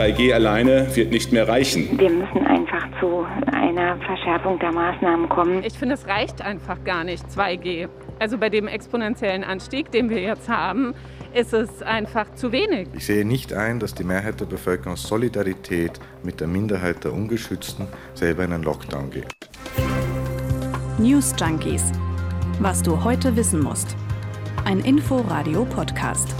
3G 0.00 0.32
alleine 0.32 0.86
wird 0.96 1.10
nicht 1.10 1.30
mehr 1.30 1.46
reichen. 1.46 1.98
Wir 1.98 2.08
müssen 2.08 2.46
einfach 2.46 2.88
zu 3.00 3.26
einer 3.52 3.98
Verschärfung 3.98 4.58
der 4.58 4.72
Maßnahmen 4.72 5.28
kommen. 5.28 5.62
Ich 5.62 5.74
finde, 5.74 5.94
es 5.94 6.06
reicht 6.06 6.40
einfach 6.40 6.82
gar 6.84 7.04
nicht 7.04 7.26
2G. 7.26 7.86
Also 8.18 8.38
bei 8.38 8.48
dem 8.48 8.66
exponentiellen 8.66 9.44
Anstieg, 9.44 9.90
den 9.90 10.08
wir 10.08 10.22
jetzt 10.22 10.48
haben, 10.48 10.94
ist 11.34 11.52
es 11.52 11.82
einfach 11.82 12.32
zu 12.32 12.50
wenig. 12.50 12.88
Ich 12.96 13.04
sehe 13.04 13.26
nicht 13.26 13.52
ein, 13.52 13.78
dass 13.78 13.92
die 13.92 14.04
Mehrheit 14.04 14.40
der 14.40 14.46
Bevölkerung 14.46 14.94
aus 14.94 15.02
Solidarität 15.02 16.00
mit 16.22 16.40
der 16.40 16.46
Minderheit 16.46 17.04
der 17.04 17.12
Ungeschützten 17.12 17.86
selber 18.14 18.44
in 18.44 18.54
einen 18.54 18.62
Lockdown 18.62 19.10
geht. 19.10 19.26
News 20.96 21.34
Junkies. 21.38 21.92
Was 22.58 22.82
du 22.82 23.04
heute 23.04 23.36
wissen 23.36 23.62
musst. 23.62 23.94
Ein 24.64 24.80
Info-Radio-Podcast. 24.80 26.34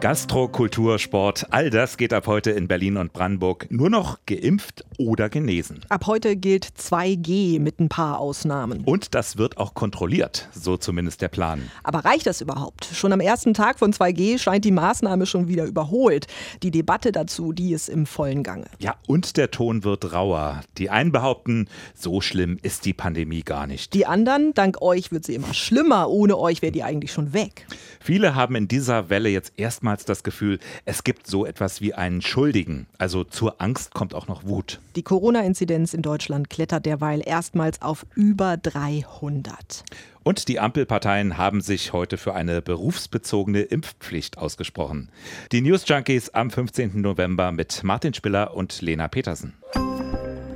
Gastro, 0.00 0.46
Kultur, 0.46 1.00
Sport, 1.00 1.46
all 1.50 1.70
das 1.70 1.96
geht 1.96 2.12
ab 2.12 2.28
heute 2.28 2.52
in 2.52 2.68
Berlin 2.68 2.98
und 2.98 3.12
Brandenburg 3.12 3.66
nur 3.68 3.90
noch 3.90 4.20
geimpft 4.26 4.84
oder 4.96 5.28
genesen. 5.28 5.80
Ab 5.88 6.06
heute 6.06 6.36
gilt 6.36 6.66
2G 6.78 7.58
mit 7.58 7.80
ein 7.80 7.88
paar 7.88 8.20
Ausnahmen. 8.20 8.84
Und 8.84 9.16
das 9.16 9.38
wird 9.38 9.58
auch 9.58 9.74
kontrolliert, 9.74 10.48
so 10.52 10.76
zumindest 10.76 11.20
der 11.20 11.26
Plan. 11.26 11.68
Aber 11.82 12.04
reicht 12.04 12.28
das 12.28 12.40
überhaupt? 12.40 12.84
Schon 12.84 13.12
am 13.12 13.18
ersten 13.18 13.54
Tag 13.54 13.80
von 13.80 13.92
2G 13.92 14.38
scheint 14.38 14.64
die 14.64 14.70
Maßnahme 14.70 15.26
schon 15.26 15.48
wieder 15.48 15.64
überholt. 15.64 16.28
Die 16.62 16.70
Debatte 16.70 17.10
dazu, 17.10 17.52
die 17.52 17.72
ist 17.72 17.88
im 17.88 18.06
vollen 18.06 18.44
Gange. 18.44 18.66
Ja, 18.78 18.94
und 19.08 19.36
der 19.36 19.50
Ton 19.50 19.82
wird 19.82 20.12
rauer. 20.12 20.60
Die 20.78 20.90
einen 20.90 21.10
behaupten, 21.10 21.68
so 21.94 22.20
schlimm 22.20 22.58
ist 22.62 22.84
die 22.84 22.94
Pandemie 22.94 23.42
gar 23.42 23.66
nicht. 23.66 23.94
Die 23.94 24.06
anderen, 24.06 24.54
dank 24.54 24.80
euch 24.80 25.10
wird 25.10 25.24
sie 25.24 25.34
immer 25.34 25.54
schlimmer. 25.54 26.08
Ohne 26.08 26.38
euch 26.38 26.62
wäre 26.62 26.70
die 26.70 26.84
eigentlich 26.84 27.10
schon 27.10 27.32
weg. 27.32 27.66
Viele 27.98 28.36
haben 28.36 28.54
in 28.54 28.68
dieser 28.68 29.10
Welle 29.10 29.28
jetzt 29.28 29.54
erstmals 29.88 30.04
das 30.04 30.22
Gefühl, 30.22 30.58
es 30.84 31.02
gibt 31.02 31.26
so 31.26 31.46
etwas 31.46 31.80
wie 31.80 31.94
einen 31.94 32.20
Schuldigen. 32.20 32.86
Also 32.98 33.24
zur 33.24 33.60
Angst 33.60 33.94
kommt 33.94 34.14
auch 34.14 34.28
noch 34.28 34.44
Wut. 34.44 34.80
Die 34.96 35.02
Corona-Inzidenz 35.02 35.94
in 35.94 36.02
Deutschland 36.02 36.50
klettert 36.50 36.84
derweil 36.84 37.22
erstmals 37.24 37.80
auf 37.80 38.04
über 38.14 38.56
300. 38.58 39.84
Und 40.24 40.48
die 40.48 40.60
Ampelparteien 40.60 41.38
haben 41.38 41.62
sich 41.62 41.94
heute 41.94 42.18
für 42.18 42.34
eine 42.34 42.60
berufsbezogene 42.60 43.62
Impfpflicht 43.62 44.36
ausgesprochen. 44.36 45.08
Die 45.52 45.62
News 45.62 45.84
Junkies 45.86 46.30
am 46.30 46.50
15. 46.50 47.00
November 47.00 47.50
mit 47.50 47.82
Martin 47.82 48.12
Spiller 48.12 48.54
und 48.54 48.82
Lena 48.82 49.08
Petersen. 49.08 49.54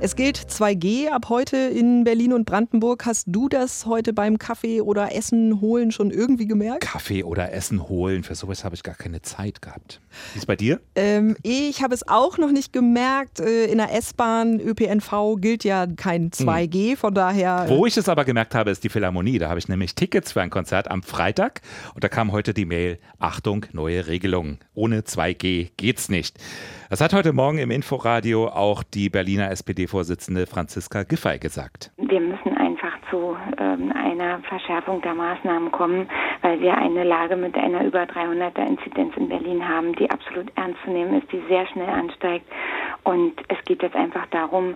Es 0.05 0.17
gilt 0.17 0.37
2G 0.37 1.07
ab 1.11 1.27
heute 1.29 1.55
in 1.55 2.03
Berlin 2.03 2.33
und 2.33 2.43
Brandenburg. 2.43 3.05
Hast 3.05 3.23
du 3.29 3.47
das 3.47 3.85
heute 3.85 4.11
beim 4.11 4.37
Kaffee 4.37 4.81
oder 4.81 5.15
Essen 5.15 5.61
holen 5.61 5.93
schon 5.93 6.11
irgendwie 6.11 6.45
gemerkt? 6.45 6.81
Kaffee 6.81 7.23
oder 7.23 7.53
Essen 7.53 7.87
holen, 7.87 8.23
für 8.23 8.35
sowas 8.35 8.65
habe 8.65 8.75
ich 8.75 8.83
gar 8.83 8.95
keine 8.95 9.21
Zeit 9.21 9.61
gehabt. 9.61 10.01
Wie 10.33 10.39
ist 10.39 10.45
bei 10.45 10.57
dir? 10.57 10.81
Ähm, 10.95 11.37
ich 11.41 11.81
habe 11.81 11.93
es 11.93 12.05
auch 12.05 12.37
noch 12.37 12.51
nicht 12.51 12.73
gemerkt. 12.73 13.39
Äh, 13.39 13.67
in 13.67 13.77
der 13.77 13.93
S-Bahn, 13.95 14.59
ÖPNV 14.59 15.37
gilt 15.37 15.63
ja 15.63 15.87
kein 15.87 16.31
2G, 16.31 16.89
hm. 16.89 16.97
von 16.97 17.13
daher. 17.13 17.67
Wo 17.69 17.85
ich 17.85 17.95
es 17.95 18.09
aber 18.09 18.25
gemerkt 18.25 18.55
habe, 18.55 18.71
ist 18.71 18.83
die 18.83 18.89
Philharmonie. 18.89 19.39
Da 19.39 19.47
habe 19.47 19.59
ich 19.59 19.69
nämlich 19.69 19.95
Tickets 19.95 20.33
für 20.33 20.41
ein 20.41 20.49
Konzert 20.49 20.91
am 20.91 21.01
Freitag 21.01 21.61
und 21.95 22.03
da 22.03 22.09
kam 22.09 22.33
heute 22.33 22.53
die 22.53 22.65
Mail: 22.65 22.99
Achtung, 23.19 23.67
neue 23.71 24.05
Regelung. 24.05 24.57
Ohne 24.73 24.99
2G 24.99 25.69
geht's 25.77 26.09
nicht. 26.09 26.37
Das 26.93 27.01
hat 27.01 27.13
heute 27.13 27.33
Morgen 27.33 27.57
im 27.57 27.71
Inforadio 27.71 28.49
auch 28.49 28.83
die 28.83 29.09
Berliner 29.09 29.49
SPD-Vorsitzende 29.93 30.47
Franziska 30.47 31.03
Giffey 31.03 31.37
gesagt. 31.37 31.91
Wir 31.97 32.19
müssen 32.19 32.57
einfach 32.57 32.93
zu 33.09 33.37
ähm, 33.59 33.91
einer 33.91 34.39
Verschärfung 34.49 35.01
der 35.01 35.13
Maßnahmen 35.13 35.71
kommen, 35.71 36.09
weil 36.41 36.59
wir 36.59 36.75
eine 36.75 37.03
Lage 37.03 37.35
mit 37.35 37.55
einer 37.55 37.83
über 37.83 38.03
300er 38.03 38.65
Inzidenz 38.65 39.15
in 39.17 39.29
Berlin 39.29 39.67
haben, 39.67 39.93
die 39.95 40.09
absolut 40.09 40.51
ernst 40.55 40.79
zu 40.83 40.91
nehmen 40.91 41.21
ist, 41.21 41.31
die 41.31 41.41
sehr 41.47 41.67
schnell 41.67 41.89
ansteigt. 41.89 42.45
Und 43.03 43.33
es 43.49 43.57
geht 43.65 43.81
jetzt 43.83 43.95
einfach 43.95 44.25
darum, 44.27 44.75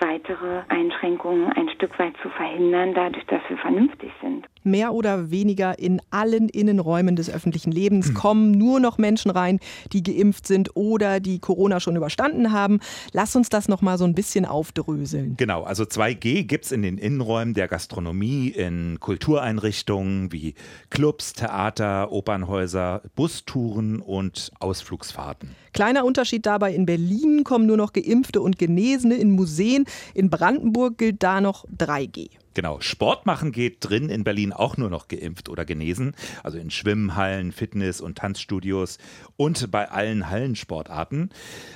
weitere 0.00 0.62
Einschränkungen 0.68 1.52
ein 1.52 1.68
Stück 1.70 1.98
weit 1.98 2.14
zu 2.22 2.28
verhindern, 2.30 2.92
dadurch, 2.94 3.24
dass 3.26 3.40
wir 3.48 3.56
vernünftig 3.56 4.10
sind 4.20 4.46
mehr 4.68 4.92
oder 4.92 5.30
weniger 5.30 5.78
in 5.78 6.00
allen 6.10 6.48
Innenräumen 6.48 7.16
des 7.16 7.30
öffentlichen 7.30 7.72
Lebens 7.72 8.08
hm. 8.08 8.14
kommen 8.14 8.50
nur 8.52 8.80
noch 8.80 8.98
Menschen 8.98 9.30
rein, 9.30 9.58
die 9.92 10.02
geimpft 10.02 10.46
sind 10.46 10.76
oder 10.76 11.20
die 11.20 11.38
Corona 11.38 11.80
schon 11.80 11.96
überstanden 11.96 12.52
haben. 12.52 12.80
Lass 13.12 13.34
uns 13.34 13.48
das 13.48 13.68
noch 13.68 13.82
mal 13.82 13.98
so 13.98 14.04
ein 14.04 14.14
bisschen 14.14 14.44
aufdröseln. 14.44 15.36
Genau, 15.36 15.62
also 15.62 15.84
2G 15.84 16.44
gibt 16.44 16.66
es 16.66 16.72
in 16.72 16.82
den 16.82 16.98
Innenräumen 16.98 17.54
der 17.54 17.68
Gastronomie, 17.68 18.48
in 18.48 18.98
Kultureinrichtungen 19.00 20.32
wie 20.32 20.54
Clubs, 20.90 21.32
Theater, 21.32 22.12
Opernhäuser, 22.12 23.02
Bustouren 23.14 24.00
und 24.00 24.50
Ausflugsfahrten. 24.60 25.54
Kleiner 25.72 26.04
Unterschied 26.04 26.44
dabei, 26.44 26.72
in 26.72 26.86
Berlin 26.86 27.44
kommen 27.44 27.67
nur 27.68 27.76
noch 27.76 27.92
Geimpfte 27.92 28.40
und 28.40 28.58
Genesene 28.58 29.14
in 29.14 29.30
Museen. 29.30 29.84
In 30.14 30.30
Brandenburg 30.30 30.98
gilt 30.98 31.22
da 31.22 31.40
noch 31.40 31.64
3G. 31.66 32.30
Genau, 32.58 32.80
Sport 32.80 33.24
machen 33.24 33.52
geht 33.52 33.76
drin 33.80 34.10
in 34.10 34.24
Berlin 34.24 34.52
auch 34.52 34.76
nur 34.76 34.90
noch 34.90 35.06
geimpft 35.06 35.48
oder 35.48 35.64
genesen. 35.64 36.16
Also 36.42 36.58
in 36.58 36.72
Schwimmhallen, 36.72 37.52
Fitness- 37.52 38.00
und 38.00 38.18
Tanzstudios 38.18 38.98
und 39.36 39.70
bei 39.70 39.88
allen 39.88 40.28
Hallensportarten. 40.28 41.30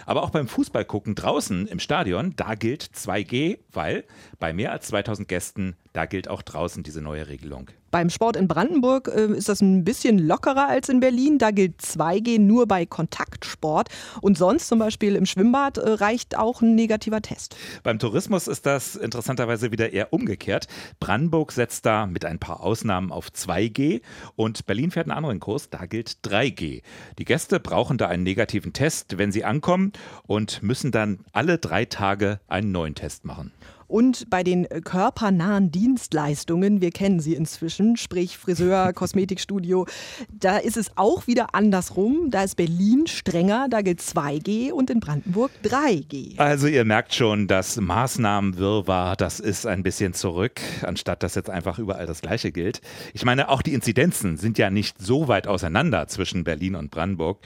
Aber 0.07 0.25
auch 0.25 0.31
beim 0.31 0.49
Fußball 0.49 0.85
gucken 0.85 1.15
draußen 1.15 1.69
im 1.69 1.79
Stadion, 1.79 2.33
da 2.35 2.57
gilt 2.57 2.83
2G, 2.83 3.59
weil 3.71 4.03
bei 4.41 4.53
mehr 4.53 4.73
als 4.73 4.89
2000 4.89 5.29
Gästen, 5.29 5.77
da 5.93 6.07
gilt 6.07 6.29
auch 6.29 6.43
draußen 6.43 6.83
diese 6.83 7.03
neue 7.03 7.29
Regelung. 7.29 7.71
Beim 7.91 8.09
Sport 8.09 8.37
in 8.37 8.49
Brandenburg 8.49 9.09
äh, 9.15 9.27
ist 9.37 9.51
das 9.51 9.61
ein 9.61 9.85
bisschen 9.85 10.19
lockerer 10.19 10.67
als 10.67 10.89
in 10.89 11.01
Berlin. 11.01 11.37
Da 11.37 11.51
gilt 11.51 11.83
2G 11.83 12.41
nur 12.41 12.67
bei 12.67 12.87
Kontaktsport. 12.87 13.91
Und 14.23 14.39
sonst 14.39 14.69
zum 14.69 14.79
Beispiel 14.79 15.15
im 15.15 15.27
Schwimmbad 15.27 15.77
äh, 15.77 15.91
reicht 15.91 16.39
auch 16.39 16.63
ein 16.63 16.75
negativer 16.75 17.21
Test. 17.21 17.55
Beim 17.83 17.99
Tourismus 17.99 18.49
ist 18.49 18.65
das 18.65 18.97
interessanterweise 18.97 19.73
wieder 19.73 19.93
eher 19.93 20.11
umgekehrt. 20.15 20.69
Brandenburg 21.01 21.53
setzt 21.53 21.85
da 21.85 22.07
mit 22.07 22.25
ein 22.25 22.39
paar 22.39 22.63
Ausnahmen 22.63 23.13
auf 23.13 23.29
2G 23.29 24.01
und 24.37 24.65
Berlin 24.65 24.91
fährt 24.91 25.09
einen 25.09 25.17
anderen 25.17 25.41
Kurs, 25.41 25.69
da 25.69 25.85
gilt 25.85 26.17
3G. 26.25 26.83
Die 27.19 27.25
Gäste 27.27 27.61
brauchen 27.61 27.99
da 27.99 28.09
einen 28.09 28.23
negativen 28.23 28.73
Test, 28.73 29.19
wenn 29.19 29.33
sie 29.33 29.45
ankommen 29.45 29.93
und 30.27 30.63
müssen 30.63 30.93
dann 30.93 31.27
alle 31.33 31.59
drei 31.59 31.85
Tage 31.85 32.41
einen 32.49 32.73
neuen 32.73 32.95
Test 32.95 33.27
machen. 33.27 33.53
Und 33.93 34.31
bei 34.31 34.43
den 34.43 34.65
äh, 34.65 34.81
körpernahen 34.81 35.71
Dienstleistungen, 35.71 36.81
wir 36.81 36.93
kennen 36.93 37.21
sie 37.21 37.35
inzwischen, 37.35 37.99
sprich 37.99 38.39
Friseur, 38.39 38.93
Kosmetikstudio, 38.95 39.85
da 40.31 40.57
ist 40.57 40.79
es 40.79 40.93
auch 40.97 41.27
wieder 41.27 41.55
andersrum. 41.55 42.31
Da 42.31 42.43
ist 42.43 42.57
Berlin 42.57 43.07
strenger, 43.07 43.67
da 43.69 43.83
gilt 43.83 44.01
2G 44.01 44.73
und 44.73 44.89
in 44.89 45.01
Brandenburg 45.01 45.51
3G. 45.63 46.39
Also 46.39 46.69
ihr 46.69 46.87
merkt 46.87 47.13
schon, 47.13 47.49
das 47.49 47.77
Maßnahmenwirrwarr, 47.77 49.15
das 49.17 49.41
ist 49.41 49.67
ein 49.67 49.83
bisschen 49.83 50.15
zurück, 50.15 50.63
anstatt 50.81 51.23
dass 51.23 51.35
jetzt 51.35 51.51
einfach 51.51 51.79
überall 51.79 52.07
das 52.07 52.23
Gleiche 52.23 52.51
gilt. 52.51 52.81
Ich 53.13 53.27
meine, 53.27 53.51
auch 53.51 53.61
die 53.61 53.75
Inzidenzen 53.75 54.39
sind 54.39 54.57
ja 54.57 54.71
nicht 54.71 55.03
so 55.03 55.29
weit 55.29 55.47
auseinander 55.47 56.09
zwischen 56.09 56.45
Berlin 56.45 56.77
und 56.77 56.91
Brandenburg. 56.91 57.41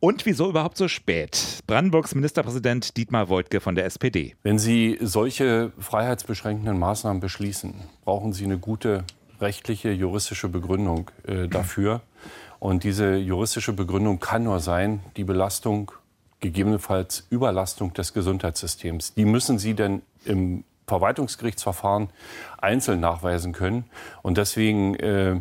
Und 0.00 0.26
wieso 0.26 0.48
überhaupt 0.48 0.76
so 0.76 0.86
spät? 0.86 1.58
Brandenburgs 1.66 2.14
Ministerpräsident 2.14 2.96
Dietmar 2.96 3.28
Woidke 3.28 3.60
von 3.60 3.74
der 3.74 3.84
SPD. 3.84 4.36
Wenn 4.44 4.56
Sie 4.56 4.96
solche 5.00 5.72
freiheitsbeschränkenden 5.76 6.78
Maßnahmen 6.78 7.18
beschließen, 7.18 7.74
brauchen 8.04 8.32
Sie 8.32 8.44
eine 8.44 8.58
gute 8.58 9.02
rechtliche, 9.40 9.90
juristische 9.90 10.48
Begründung 10.48 11.10
äh, 11.26 11.48
dafür. 11.48 12.02
Und 12.60 12.84
diese 12.84 13.16
juristische 13.16 13.72
Begründung 13.72 14.20
kann 14.20 14.44
nur 14.44 14.60
sein, 14.60 15.00
die 15.16 15.24
Belastung, 15.24 15.90
gegebenenfalls 16.38 17.26
Überlastung 17.30 17.92
des 17.92 18.14
Gesundheitssystems. 18.14 19.14
Die 19.14 19.24
müssen 19.24 19.58
Sie 19.58 19.74
denn 19.74 20.02
im 20.24 20.62
Verwaltungsgerichtsverfahren 20.86 22.10
einzeln 22.58 23.00
nachweisen 23.00 23.52
können. 23.52 23.84
Und 24.22 24.38
deswegen 24.38 24.94
äh, 24.94 25.40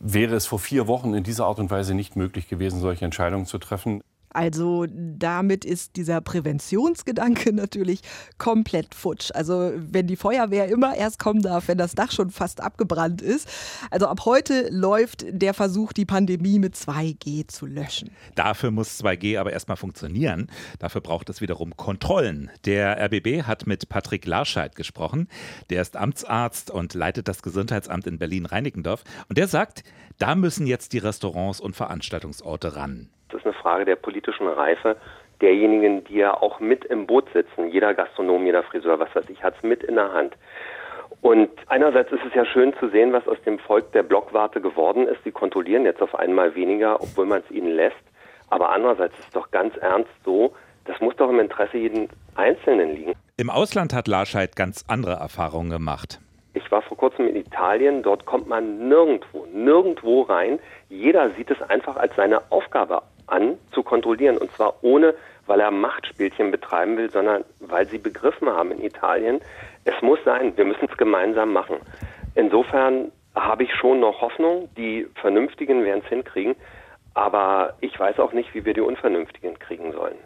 wäre 0.00 0.34
es 0.34 0.46
vor 0.46 0.58
vier 0.58 0.86
Wochen 0.86 1.14
in 1.14 1.22
dieser 1.22 1.46
Art 1.46 1.58
und 1.58 1.70
Weise 1.70 1.94
nicht 1.94 2.16
möglich 2.16 2.48
gewesen, 2.48 2.80
solche 2.80 3.04
Entscheidungen 3.04 3.46
zu 3.46 3.58
treffen. 3.58 4.02
Also 4.30 4.86
damit 4.90 5.64
ist 5.64 5.96
dieser 5.96 6.20
Präventionsgedanke 6.20 7.52
natürlich 7.54 8.00
komplett 8.38 8.94
futsch. 8.94 9.30
Also 9.34 9.72
wenn 9.76 10.06
die 10.06 10.16
Feuerwehr 10.16 10.68
immer 10.68 10.94
erst 10.94 11.18
kommen 11.18 11.42
darf, 11.42 11.68
wenn 11.68 11.78
das 11.78 11.94
Dach 11.94 12.12
schon 12.12 12.30
fast 12.30 12.60
abgebrannt 12.60 13.22
ist. 13.22 13.48
Also 13.90 14.06
ab 14.06 14.20
heute 14.24 14.68
läuft 14.70 15.24
der 15.28 15.54
Versuch, 15.54 15.92
die 15.92 16.04
Pandemie 16.04 16.58
mit 16.58 16.74
2G 16.74 17.48
zu 17.48 17.66
löschen. 17.66 18.10
Dafür 18.34 18.70
muss 18.70 19.00
2G 19.00 19.38
aber 19.38 19.52
erstmal 19.52 19.76
funktionieren. 19.76 20.48
Dafür 20.78 21.00
braucht 21.00 21.30
es 21.30 21.40
wiederum 21.40 21.76
Kontrollen. 21.76 22.50
Der 22.64 23.00
RBB 23.02 23.44
hat 23.44 23.66
mit 23.66 23.88
Patrick 23.88 24.26
Larscheid 24.26 24.76
gesprochen. 24.76 25.28
Der 25.70 25.82
ist 25.82 25.96
Amtsarzt 25.96 26.70
und 26.70 26.94
leitet 26.94 27.28
das 27.28 27.42
Gesundheitsamt 27.42 28.06
in 28.06 28.18
Berlin-Reinickendorf. 28.18 29.04
Und 29.28 29.38
der 29.38 29.48
sagt, 29.48 29.82
da 30.18 30.34
müssen 30.34 30.66
jetzt 30.66 30.92
die 30.92 30.98
Restaurants 30.98 31.60
und 31.60 31.76
Veranstaltungsorte 31.76 32.76
ran. 32.76 33.08
Das 33.28 33.40
ist 33.40 33.46
eine 33.46 33.54
Frage 33.54 33.84
der 33.84 33.96
politischen 33.96 34.46
Reife 34.46 34.96
derjenigen, 35.40 36.04
die 36.04 36.16
ja 36.16 36.34
auch 36.34 36.60
mit 36.60 36.84
im 36.86 37.06
Boot 37.06 37.26
sitzen. 37.32 37.68
Jeder 37.68 37.94
Gastronom, 37.94 38.46
jeder 38.46 38.62
Friseur, 38.62 38.98
was 38.98 39.14
weiß 39.14 39.28
ich, 39.28 39.42
hat 39.42 39.54
es 39.56 39.62
mit 39.62 39.82
in 39.82 39.96
der 39.96 40.12
Hand. 40.12 40.34
Und 41.20 41.50
einerseits 41.68 42.12
ist 42.12 42.24
es 42.26 42.34
ja 42.34 42.44
schön 42.44 42.74
zu 42.78 42.88
sehen, 42.88 43.12
was 43.12 43.26
aus 43.26 43.40
dem 43.44 43.58
Volk 43.58 43.92
der 43.92 44.02
Blockwarte 44.02 44.60
geworden 44.60 45.08
ist. 45.08 45.22
Sie 45.24 45.32
kontrollieren 45.32 45.84
jetzt 45.84 46.02
auf 46.02 46.14
einmal 46.14 46.54
weniger, 46.54 47.00
obwohl 47.00 47.26
man 47.26 47.42
es 47.42 47.50
ihnen 47.50 47.74
lässt. 47.74 47.96
Aber 48.48 48.70
andererseits 48.70 49.18
ist 49.18 49.26
es 49.26 49.30
doch 49.32 49.50
ganz 49.50 49.76
ernst 49.78 50.10
so, 50.24 50.54
das 50.84 51.00
muss 51.00 51.16
doch 51.16 51.28
im 51.28 51.40
Interesse 51.40 51.78
jeden 51.78 52.08
Einzelnen 52.36 52.94
liegen. 52.94 53.12
Im 53.36 53.50
Ausland 53.50 53.92
hat 53.92 54.06
Larscheid 54.06 54.54
ganz 54.54 54.84
andere 54.86 55.14
Erfahrungen 55.14 55.70
gemacht. 55.70 56.20
Ich 56.54 56.70
war 56.70 56.80
vor 56.80 56.96
kurzem 56.96 57.26
in 57.26 57.36
Italien, 57.36 58.02
dort 58.02 58.24
kommt 58.24 58.48
man 58.48 58.88
nirgendwo, 58.88 59.46
nirgendwo 59.52 60.22
rein. 60.22 60.58
Jeder 60.88 61.30
sieht 61.30 61.50
es 61.50 61.60
einfach 61.62 61.96
als 61.96 62.14
seine 62.16 62.40
Aufgabe 62.50 63.02
an, 63.26 63.58
zu 63.72 63.82
kontrollieren. 63.82 64.38
Und 64.38 64.50
zwar 64.52 64.82
ohne, 64.82 65.14
weil 65.46 65.60
er 65.60 65.70
Machtspielchen 65.70 66.50
betreiben 66.50 66.96
will, 66.96 67.10
sondern 67.10 67.44
weil 67.60 67.88
sie 67.88 67.98
begriffen 67.98 68.48
haben 68.48 68.72
in 68.72 68.82
Italien, 68.82 69.40
es 69.84 69.94
muss 70.02 70.18
sein, 70.24 70.56
wir 70.56 70.64
müssen 70.64 70.88
es 70.90 70.96
gemeinsam 70.96 71.52
machen. 71.52 71.76
Insofern 72.34 73.12
habe 73.34 73.64
ich 73.64 73.74
schon 73.74 74.00
noch 74.00 74.20
Hoffnung, 74.20 74.68
die 74.76 75.06
Vernünftigen 75.20 75.84
werden 75.84 76.02
es 76.04 76.08
hinkriegen, 76.08 76.56
aber 77.14 77.74
ich 77.80 77.98
weiß 77.98 78.18
auch 78.18 78.32
nicht, 78.32 78.54
wie 78.54 78.64
wir 78.64 78.74
die 78.74 78.80
Unvernünftigen 78.80 79.58
kriegen 79.58 79.92
sollen. 79.92 80.16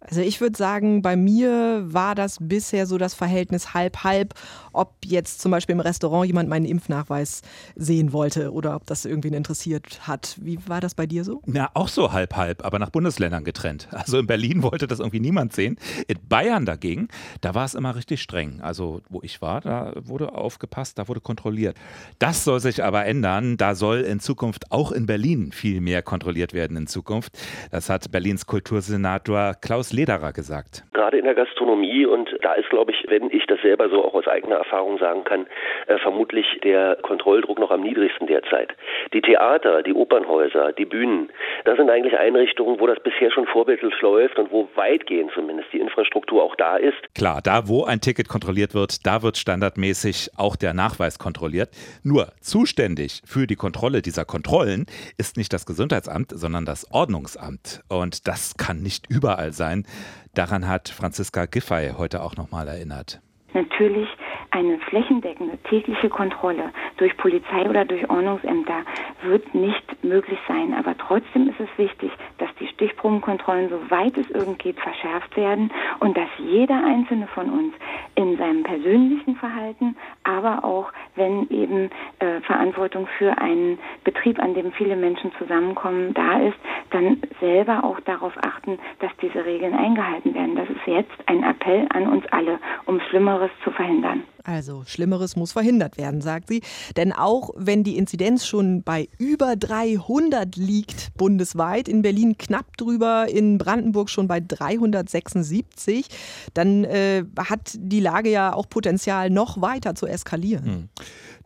Also 0.00 0.22
ich 0.22 0.40
würde 0.40 0.56
sagen, 0.56 1.02
bei 1.02 1.14
mir 1.14 1.82
war 1.84 2.14
das 2.14 2.38
bisher 2.40 2.86
so 2.86 2.96
das 2.96 3.12
Verhältnis 3.14 3.74
halb-halb, 3.74 4.32
ob 4.72 4.94
jetzt 5.04 5.40
zum 5.40 5.50
Beispiel 5.50 5.74
im 5.74 5.80
Restaurant 5.80 6.26
jemand 6.26 6.48
meinen 6.48 6.66
Impfnachweis 6.66 7.42
sehen 7.76 8.12
wollte 8.12 8.52
oder 8.52 8.76
ob 8.76 8.86
das 8.86 9.04
irgendwen 9.04 9.34
interessiert 9.34 10.06
hat. 10.06 10.36
Wie 10.40 10.58
war 10.66 10.80
das 10.80 10.94
bei 10.94 11.06
dir 11.06 11.24
so? 11.24 11.42
Ja, 11.46 11.70
auch 11.74 11.88
so 11.88 12.12
halb-halb, 12.12 12.64
aber 12.64 12.78
nach 12.78 12.90
Bundesländern 12.90 13.44
getrennt. 13.44 13.88
Also 14.00 14.18
in 14.18 14.26
Berlin 14.26 14.62
wollte 14.62 14.86
das 14.86 14.98
irgendwie 14.98 15.20
niemand 15.20 15.52
sehen. 15.52 15.76
In 16.08 16.16
Bayern 16.26 16.64
dagegen, 16.64 17.08
da 17.42 17.54
war 17.54 17.66
es 17.66 17.74
immer 17.74 17.94
richtig 17.94 18.22
streng. 18.22 18.60
Also 18.62 19.02
wo 19.10 19.20
ich 19.22 19.42
war, 19.42 19.60
da 19.60 19.92
wurde 20.02 20.32
aufgepasst, 20.32 20.98
da 20.98 21.06
wurde 21.06 21.20
kontrolliert. 21.20 21.76
Das 22.18 22.44
soll 22.44 22.60
sich 22.60 22.82
aber 22.82 23.04
ändern. 23.04 23.56
Da 23.56 23.74
soll 23.74 24.00
in 24.00 24.18
Zukunft 24.18 24.72
auch 24.72 24.90
in 24.90 25.06
Berlin 25.06 25.52
viel 25.52 25.80
mehr 25.80 26.02
kontrolliert 26.02 26.54
werden 26.54 26.76
in 26.76 26.86
Zukunft. 26.86 27.38
Das 27.70 27.90
hat 27.90 28.10
Berlins 28.10 28.46
Kultursenator 28.46 29.54
Klaus 29.60 29.92
Lederer 29.92 30.32
gesagt. 30.32 30.84
Gerade 30.92 31.18
in 31.18 31.24
der 31.24 31.34
Gastronomie 31.34 32.06
und 32.06 32.28
da 32.42 32.54
ist, 32.54 32.70
glaube 32.70 32.92
ich, 32.92 33.04
wenn 33.08 33.30
ich 33.30 33.46
das 33.46 33.60
selber 33.60 33.88
so 33.90 34.04
auch 34.04 34.14
aus 34.14 34.26
eigener 34.26 34.59
Erfahrung 34.60 34.98
sagen 34.98 35.24
kann, 35.24 35.46
äh, 35.86 35.98
vermutlich 35.98 36.46
der 36.62 36.96
Kontrolldruck 37.02 37.58
noch 37.58 37.70
am 37.70 37.82
niedrigsten 37.82 38.26
derzeit. 38.26 38.74
Die 39.12 39.20
Theater, 39.20 39.82
die 39.82 39.94
Opernhäuser, 39.94 40.72
die 40.72 40.84
Bühnen, 40.84 41.30
das 41.64 41.76
sind 41.76 41.90
eigentlich 41.90 42.18
Einrichtungen, 42.18 42.78
wo 42.78 42.86
das 42.86 43.00
bisher 43.00 43.30
schon 43.30 43.46
vorbildlich 43.46 44.00
läuft 44.00 44.38
und 44.38 44.52
wo 44.52 44.68
weitgehend 44.74 45.32
zumindest 45.34 45.72
die 45.72 45.80
Infrastruktur 45.80 46.42
auch 46.42 46.54
da 46.56 46.76
ist. 46.76 46.98
Klar, 47.14 47.40
da 47.42 47.68
wo 47.68 47.84
ein 47.84 48.00
Ticket 48.00 48.28
kontrolliert 48.28 48.74
wird, 48.74 49.06
da 49.06 49.22
wird 49.22 49.36
standardmäßig 49.36 50.30
auch 50.36 50.56
der 50.56 50.74
Nachweis 50.74 51.18
kontrolliert. 51.18 51.70
Nur 52.04 52.28
zuständig 52.40 53.22
für 53.24 53.46
die 53.46 53.56
Kontrolle 53.56 54.02
dieser 54.02 54.24
Kontrollen 54.24 54.86
ist 55.18 55.36
nicht 55.36 55.52
das 55.52 55.66
Gesundheitsamt, 55.66 56.30
sondern 56.32 56.64
das 56.64 56.90
Ordnungsamt. 56.92 57.82
Und 57.88 58.28
das 58.28 58.56
kann 58.56 58.82
nicht 58.82 59.06
überall 59.08 59.52
sein. 59.52 59.86
Daran 60.34 60.68
hat 60.68 60.88
Franziska 60.88 61.46
Giffey 61.46 61.92
heute 61.98 62.22
auch 62.22 62.36
nochmal 62.36 62.68
erinnert. 62.68 63.20
Natürlich 63.52 64.08
eine 64.50 64.78
flächendeckende 64.78 65.58
tägliche 65.58 66.08
Kontrolle 66.08 66.70
durch 66.96 67.16
Polizei 67.16 67.68
oder 67.68 67.84
durch 67.84 68.08
Ordnungsämter 68.10 68.82
wird 69.22 69.54
nicht 69.54 70.04
möglich 70.04 70.38
sein. 70.48 70.74
Aber 70.74 70.96
trotzdem 70.96 71.48
ist 71.48 71.60
es 71.60 71.68
wichtig, 71.76 72.10
dass 72.38 72.48
die 72.58 72.66
Stichprobenkontrollen, 72.68 73.70
soweit 73.70 74.16
es 74.16 74.28
irgend 74.30 74.58
geht, 74.58 74.78
verschärft 74.80 75.36
werden 75.36 75.70
und 76.00 76.16
dass 76.16 76.28
jeder 76.38 76.84
einzelne 76.84 77.26
von 77.28 77.50
uns 77.50 77.74
in 78.14 78.36
seinem 78.36 78.62
persönlichen 78.62 79.36
Verhalten, 79.36 79.96
aber 80.24 80.64
auch 80.64 80.92
wenn 81.14 81.48
eben 81.50 81.90
äh, 82.18 82.40
Verantwortung 82.42 83.06
für 83.18 83.38
einen 83.38 83.78
Betrieb, 84.04 84.38
an 84.38 84.54
dem 84.54 84.72
viele 84.72 84.96
Menschen 84.96 85.32
zusammenkommen, 85.38 86.12
da 86.14 86.38
ist, 86.40 86.58
dann 86.90 87.22
selber 87.40 87.84
auch 87.84 88.00
darauf 88.00 88.32
achten, 88.44 88.78
dass 88.98 89.10
diese 89.22 89.44
Regeln 89.44 89.74
eingehalten 89.74 90.34
werden. 90.34 90.56
Das 90.56 90.68
ist 90.68 90.86
jetzt 90.86 91.12
ein 91.26 91.44
Appell 91.44 91.86
an 91.94 92.08
uns 92.08 92.26
alle, 92.32 92.58
um 92.86 93.00
Schlimmeres 93.08 93.50
zu 93.64 93.70
verhindern. 93.70 94.24
Also 94.44 94.84
Schlimmeres 94.86 95.36
muss 95.36 95.52
verhindert 95.52 95.96
werden, 95.96 96.20
sagt 96.20 96.48
sie. 96.48 96.62
Denn 96.96 97.12
auch 97.12 97.50
wenn 97.56 97.84
die 97.84 97.96
Inzidenz 97.96 98.46
schon 98.46 98.82
bei 98.82 99.08
über 99.18 99.56
300 99.56 100.56
liegt 100.56 101.14
bundesweit, 101.16 101.88
in 101.88 102.02
Berlin 102.02 102.36
knapp 102.38 102.76
drüber, 102.76 103.26
in 103.28 103.58
Brandenburg 103.58 104.10
schon 104.10 104.28
bei 104.28 104.40
376, 104.40 106.06
dann 106.54 106.84
äh, 106.84 107.24
hat 107.38 107.72
die 107.76 108.00
Lage 108.00 108.30
ja 108.30 108.54
auch 108.54 108.68
Potenzial, 108.68 109.30
noch 109.30 109.60
weiter 109.60 109.94
zu 109.94 110.06
eskalieren. 110.06 110.64
Hm. 110.64 110.88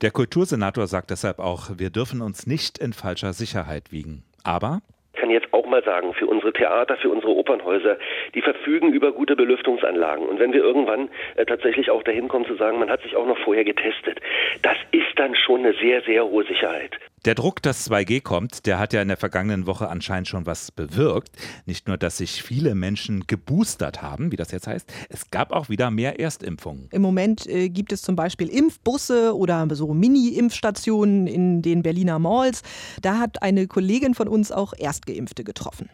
Der 0.01 0.11
Kultursenator 0.11 0.87
sagt 0.87 1.11
deshalb 1.11 1.39
auch, 1.39 1.71
wir 1.77 1.91
dürfen 1.91 2.21
uns 2.21 2.47
nicht 2.47 2.79
in 2.79 2.93
falscher 2.93 3.33
Sicherheit 3.33 3.93
wiegen. 3.93 4.25
Aber 4.43 4.83
kann 5.15 5.31
jetzt 5.31 5.53
auch 5.53 5.67
mal 5.67 5.83
sagen, 5.83 6.15
für 6.15 6.27
unsere 6.27 6.53
Theater, 6.53 6.97
für 6.97 7.11
unsere 7.11 7.33
Opernhäuser, 7.33 7.97
die 8.35 8.43
verfügen 8.43 8.93
über 8.93 9.13
gute 9.13 9.37
Belüftungsanlagen. 9.37 10.27
Und 10.27 10.39
wenn 10.39 10.53
wir 10.53 10.63
irgendwann 10.63 11.09
äh, 11.37 11.45
tatsächlich 11.45 11.91
auch 11.91 12.03
dahin 12.03 12.29
kommen 12.29 12.47
zu 12.47 12.55
sagen, 12.55 12.79
man 12.79 12.91
hat 12.91 13.03
sich 13.03 13.17
auch 13.17 13.27
noch 13.27 13.39
vorher 13.39 13.65
getestet, 13.65 14.21
das 14.63 14.77
ist 14.93 15.17
dann 15.17 15.35
schon 15.35 15.61
eine 15.61 15.75
sehr, 15.75 16.03
sehr 16.03 16.25
hohe 16.25 16.45
Sicherheit. 16.45 16.99
Der 17.25 17.35
Druck, 17.35 17.63
dass 17.63 17.91
2G 17.91 18.21
kommt, 18.23 18.67
der 18.67 18.79
hat 18.79 18.93
ja 18.93 19.01
in 19.01 19.09
der 19.09 19.17
vergangenen 19.17 19.67
Woche 19.67 19.89
anscheinend 19.89 20.29
schon 20.29 20.45
was 20.45 20.71
bewirkt. 20.71 21.31
Nicht 21.65 21.89
nur, 21.89 21.97
dass 21.97 22.19
sich 22.19 22.43
viele 22.43 22.75
Menschen 22.75 23.27
geboostert 23.27 24.03
haben, 24.03 24.31
wie 24.31 24.37
das 24.37 24.51
jetzt 24.51 24.67
heißt, 24.67 24.93
es 25.09 25.31
gab 25.31 25.51
auch 25.51 25.71
wieder 25.71 25.91
mehr 25.91 26.21
Erstimpfungen. 26.21 26.89
Im 26.91 27.01
Moment 27.01 27.47
äh, 27.47 27.71
gibt 27.71 27.93
es 27.93 28.03
zum 28.03 28.15
Beispiel 28.15 28.49
Impfbusse 28.49 29.35
oder 29.35 29.67
so 29.73 29.95
Mini-Impfstationen 29.95 31.27
in 31.27 31.63
den 31.63 31.83
Berliner 31.83 32.19
Malls. 32.19 32.63
Da 33.01 33.19
hat 33.19 33.43
eine 33.43 33.69
Kollegin 33.69 34.13
von 34.13 34.29
uns 34.29 34.53
auch 34.53 34.75
Erstgeimpfte 34.77 35.45
getroffen. 35.45 35.89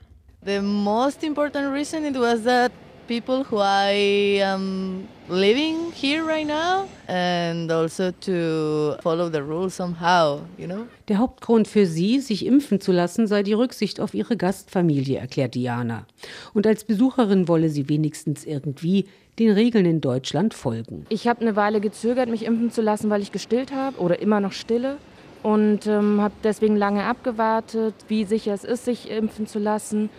The 0.44 0.60
most 0.60 1.22
important 1.22 1.72
reason 1.72 2.04
it 2.06 2.18
was 2.18 2.42
that 2.42 2.72
people 3.10 3.44
who 3.50 3.58
I 3.58 4.40
am 4.40 5.08
living 5.28 5.90
here 5.92 6.24
right 6.24 6.46
now 6.46 6.86
and 7.08 7.68
also 7.72 8.12
to 8.12 8.96
follow 9.02 9.28
the 9.28 9.42
rules 9.42 9.74
somehow, 9.74 10.42
you 10.56 10.68
know? 10.68 10.86
Der 11.08 11.18
Hauptgrund 11.18 11.66
für 11.66 11.86
sie, 11.86 12.20
sich 12.20 12.46
impfen 12.46 12.80
zu 12.80 12.92
lassen, 12.92 13.26
sei 13.26 13.42
die 13.42 13.52
Rücksicht 13.52 13.98
auf 13.98 14.14
ihre 14.14 14.36
Gastfamilie, 14.36 15.18
erklärt 15.18 15.56
Diana. 15.56 16.06
Und 16.54 16.68
als 16.68 16.84
Besucherin 16.84 17.48
wolle 17.48 17.68
sie 17.68 17.88
wenigstens 17.88 18.44
irgendwie 18.44 19.06
den 19.40 19.50
Regeln 19.50 19.86
in 19.86 20.00
Deutschland 20.00 20.54
folgen. 20.54 21.04
Ich 21.08 21.26
habe 21.26 21.40
eine 21.40 21.56
Weile 21.56 21.80
gezögert, 21.80 22.28
mich 22.28 22.44
impfen 22.44 22.70
zu 22.70 22.80
lassen, 22.80 23.10
weil 23.10 23.22
ich 23.22 23.32
gestillt 23.32 23.74
habe 23.74 23.98
oder 23.98 24.20
immer 24.20 24.38
noch 24.38 24.52
stille 24.52 24.98
und 25.42 25.88
ähm, 25.88 26.20
habe 26.20 26.34
deswegen 26.44 26.76
lange 26.76 27.02
abgewartet, 27.02 27.94
wie 28.06 28.24
sicher 28.24 28.54
es 28.54 28.62
ist, 28.62 28.84
sich 28.84 29.10
impfen 29.10 29.48
zu 29.48 29.58
lassen. 29.58 30.10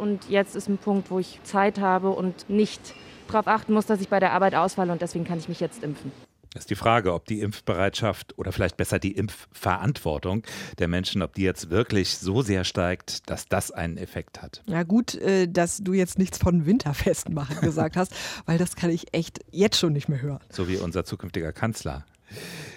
Und 0.00 0.28
jetzt 0.28 0.56
ist 0.56 0.68
ein 0.68 0.78
Punkt, 0.78 1.10
wo 1.10 1.18
ich 1.18 1.40
Zeit 1.44 1.78
habe 1.78 2.10
und 2.10 2.48
nicht 2.48 2.94
darauf 3.28 3.46
achten 3.46 3.72
muss, 3.72 3.86
dass 3.86 4.00
ich 4.00 4.08
bei 4.08 4.18
der 4.18 4.32
Arbeit 4.32 4.54
ausfalle 4.54 4.92
und 4.92 5.02
deswegen 5.02 5.24
kann 5.24 5.38
ich 5.38 5.48
mich 5.48 5.60
jetzt 5.60 5.82
impfen. 5.84 6.10
Das 6.52 6.62
ist 6.64 6.70
die 6.70 6.74
Frage, 6.74 7.14
ob 7.14 7.26
die 7.26 7.40
Impfbereitschaft 7.40 8.36
oder 8.36 8.50
vielleicht 8.50 8.76
besser 8.76 8.98
die 8.98 9.12
Impfverantwortung 9.12 10.42
der 10.80 10.88
Menschen, 10.88 11.22
ob 11.22 11.34
die 11.34 11.42
jetzt 11.42 11.70
wirklich 11.70 12.18
so 12.18 12.42
sehr 12.42 12.64
steigt, 12.64 13.30
dass 13.30 13.46
das 13.46 13.70
einen 13.70 13.98
Effekt 13.98 14.42
hat. 14.42 14.60
Ja, 14.66 14.82
gut, 14.82 15.14
äh, 15.14 15.46
dass 15.46 15.78
du 15.78 15.92
jetzt 15.92 16.18
nichts 16.18 16.38
von 16.38 16.66
Winterfesten 16.66 17.34
machen 17.34 17.60
gesagt 17.60 17.96
hast, 17.96 18.12
weil 18.46 18.58
das 18.58 18.74
kann 18.74 18.90
ich 18.90 19.14
echt 19.14 19.38
jetzt 19.52 19.78
schon 19.78 19.92
nicht 19.92 20.08
mehr 20.08 20.20
hören. 20.20 20.40
So 20.50 20.68
wie 20.68 20.76
unser 20.76 21.04
zukünftiger 21.04 21.52
Kanzler. 21.52 22.04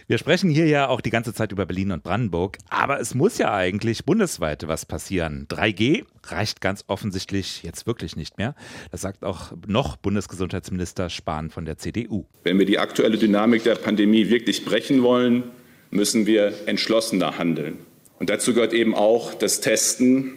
Wir 0.08 0.18
sprechen 0.18 0.50
hier 0.50 0.68
ja 0.68 0.90
auch 0.90 1.00
die 1.00 1.10
ganze 1.10 1.34
Zeit 1.34 1.52
über 1.52 1.66
Berlin 1.66 1.92
und 1.92 2.04
Brandenburg, 2.04 2.58
aber 2.70 3.00
es 3.00 3.16
muss 3.16 3.38
ja 3.38 3.54
eigentlich 3.54 4.04
bundesweit 4.04 4.68
was 4.68 4.86
passieren. 4.86 5.48
3G 5.50 6.04
reicht 6.26 6.60
ganz 6.60 6.84
offensichtlich 6.88 7.64
jetzt 7.64 7.88
wirklich 7.88 8.16
nicht 8.18 8.38
mehr. 8.38 8.54
Das 8.92 9.02
sagt 9.02 9.24
auch 9.24 9.54
noch 9.66 9.96
Bundesgesundheitsminister 9.96 11.10
Spahn 11.10 11.50
von 11.50 11.64
der 11.66 11.78
CDU. 11.78 12.26
Wenn 12.44 12.60
wir 12.60 12.66
die 12.66 12.80
aktuelle 12.80 13.18
Dynamik 13.18 13.64
der 13.64 13.76
Pandemie 13.76 14.30
wirklich 14.30 14.66
brechen 14.66 15.04
wollen, 15.04 15.44
müssen 15.90 16.26
wir 16.26 16.54
entschlossener 16.66 17.38
handeln. 17.38 17.78
Und 18.20 18.30
dazu 18.30 18.54
gehört 18.54 18.74
eben 18.74 18.96
auch 18.96 19.34
das 19.34 19.62
Testen 19.62 20.34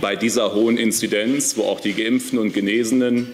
bei 0.00 0.14
dieser 0.14 0.54
hohen 0.54 0.78
Inzidenz, 0.78 1.56
wo 1.56 1.62
auch 1.64 1.80
die 1.80 1.94
Geimpften 1.94 2.38
und 2.38 2.54
Genesenen 2.54 3.32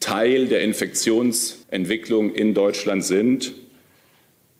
Teil 0.00 0.46
der 0.48 0.60
Infektionsentwicklung 0.60 2.34
in 2.34 2.52
Deutschland 2.52 3.04
sind. 3.04 3.54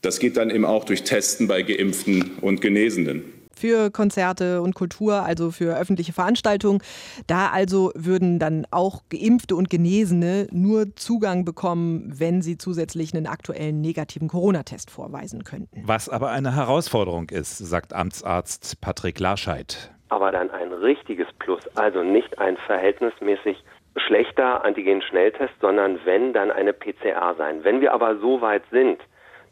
Das 0.05 0.19
geht 0.19 0.37
dann 0.37 0.51
eben 0.51 0.67
auch 0.67 0.85
durch 0.85 1.03
Testen 1.03 1.49
bei 1.49 1.63
Geimpften 1.63 2.33
und 2.43 2.61
Genesenen 2.61 3.25
für 3.57 3.91
Konzerte 3.91 4.61
und 4.61 4.75
Kultur, 4.75 5.23
also 5.23 5.51
für 5.51 5.79
öffentliche 5.79 6.13
Veranstaltungen. 6.13 6.83
Da 7.29 7.51
also 7.51 7.93
würden 7.95 8.39
dann 8.41 8.67
auch 8.73 9.03
Geimpfte 9.11 9.55
und 9.57 9.71
Genesene 9.71 10.49
nur 10.51 10.95
Zugang 10.97 11.45
bekommen, 11.45 12.13
wenn 12.19 12.43
sie 12.43 12.59
zusätzlich 12.59 13.15
einen 13.15 13.27
aktuellen 13.27 13.81
negativen 13.81 14.29
Corona-Test 14.29 14.91
vorweisen 14.91 15.45
könnten. 15.45 15.83
Was 15.87 16.09
aber 16.09 16.31
eine 16.31 16.55
Herausforderung 16.55 17.31
ist, 17.31 17.57
sagt 17.57 17.93
Amtsarzt 17.95 18.81
Patrick 18.81 19.21
Larscheid. 19.21 19.93
Aber 20.11 20.33
dann 20.33 20.51
ein 20.51 20.73
richtiges 20.73 21.29
Plus, 21.39 21.63
also 21.77 22.03
nicht 22.03 22.39
ein 22.39 22.57
verhältnismäßig 22.67 23.57
schlechter 23.97 24.65
Antigen-Schnelltest, 24.65 25.55
sondern 25.61 26.01
wenn 26.05 26.33
dann 26.33 26.51
eine 26.51 26.73
PCR 26.73 27.37
sein. 27.39 27.63
Wenn 27.63 27.81
wir 27.81 27.95
aber 27.95 28.19
so 28.19 28.41
weit 28.41 28.65
sind, 28.71 28.99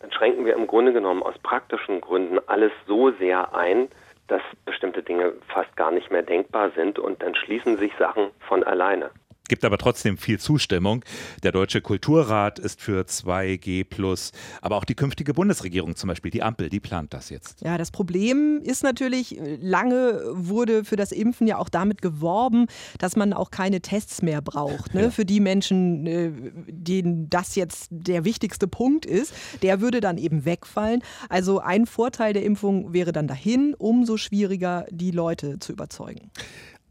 dann 0.03 0.13
schränken 0.13 0.45
wir 0.45 0.55
im 0.55 0.67
Grunde 0.67 0.93
genommen 0.93 1.23
aus 1.23 1.39
praktischen 1.39 2.01
Gründen 2.01 2.39
alles 2.49 2.73
so 2.87 3.13
sehr 3.13 3.55
ein, 3.55 3.89
dass 4.27 4.43
bestimmte 4.65 5.03
Dinge 5.03 5.33
fast 5.49 5.75
gar 5.77 5.91
nicht 5.91 6.11
mehr 6.11 6.23
denkbar 6.23 6.71
sind 6.71 6.99
und 6.99 7.23
dann 7.23 7.35
schließen 7.35 7.79
sich 7.79 7.93
Sachen 7.99 8.31
von 8.41 8.65
alleine 8.65 9.11
gibt 9.53 9.67
aber 9.67 9.77
trotzdem 9.77 10.17
viel 10.17 10.41
Zustimmung. 10.41 11.05
Der 11.43 11.53
Deutsche 11.53 11.83
Kulturrat 11.83 12.59
ist 12.59 12.81
für 12.81 13.03
2G+, 13.03 14.33
aber 14.63 14.77
auch 14.77 14.87
die 14.87 14.95
künftige 14.95 15.35
Bundesregierung 15.35 15.95
zum 15.95 16.09
Beispiel, 16.09 16.31
die 16.31 16.43
Ampel, 16.43 16.71
die 16.71 16.81
plant 16.81 17.13
das 17.13 17.29
jetzt. 17.29 17.61
Ja, 17.61 17.77
das 17.77 17.91
Problem 17.91 18.63
ist 18.65 18.83
natürlich, 18.83 19.39
lange 19.61 20.23
wurde 20.33 20.87
für 20.87 20.97
das 20.97 21.13
Impfen 21.13 21.47
ja 21.47 21.59
auch 21.59 21.69
damit 21.69 22.01
geworben, 22.01 22.65
dass 22.99 23.15
man 23.15 23.35
auch 23.35 23.51
keine 23.51 23.83
Tests 23.83 24.23
mehr 24.23 24.41
braucht. 24.41 24.95
Ne? 24.95 25.03
Ja. 25.03 25.11
Für 25.11 25.27
die 25.27 25.41
Menschen, 25.41 26.07
äh, 26.07 26.31
denen 26.67 27.29
das 27.29 27.55
jetzt 27.55 27.89
der 27.91 28.25
wichtigste 28.25 28.67
Punkt 28.67 29.05
ist, 29.05 29.35
der 29.61 29.83
würde 29.83 30.01
dann 30.01 30.17
eben 30.17 30.47
wegfallen. 30.47 31.03
Also 31.29 31.59
ein 31.59 31.85
Vorteil 31.85 32.33
der 32.33 32.43
Impfung 32.43 32.95
wäre 32.95 33.13
dann 33.13 33.29
dahin, 33.29 33.75
umso 33.77 34.17
schwieriger 34.17 34.87
die 34.91 35.11
Leute 35.11 35.59
zu 35.59 35.73
überzeugen. 35.73 36.31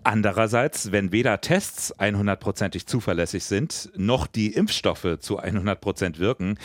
Andererseits, 0.04 0.92
wenn 0.92 1.12
weder 1.12 1.42
Tests 1.42 1.98
100%ig 2.00 2.86
zuverlässig 2.88 3.44
sind, 3.44 3.92
noch 3.96 4.26
die 4.26 4.54
Impfstoffe 4.54 5.18
zu 5.20 5.40
100% 5.40 6.18
wirken, 6.18 6.58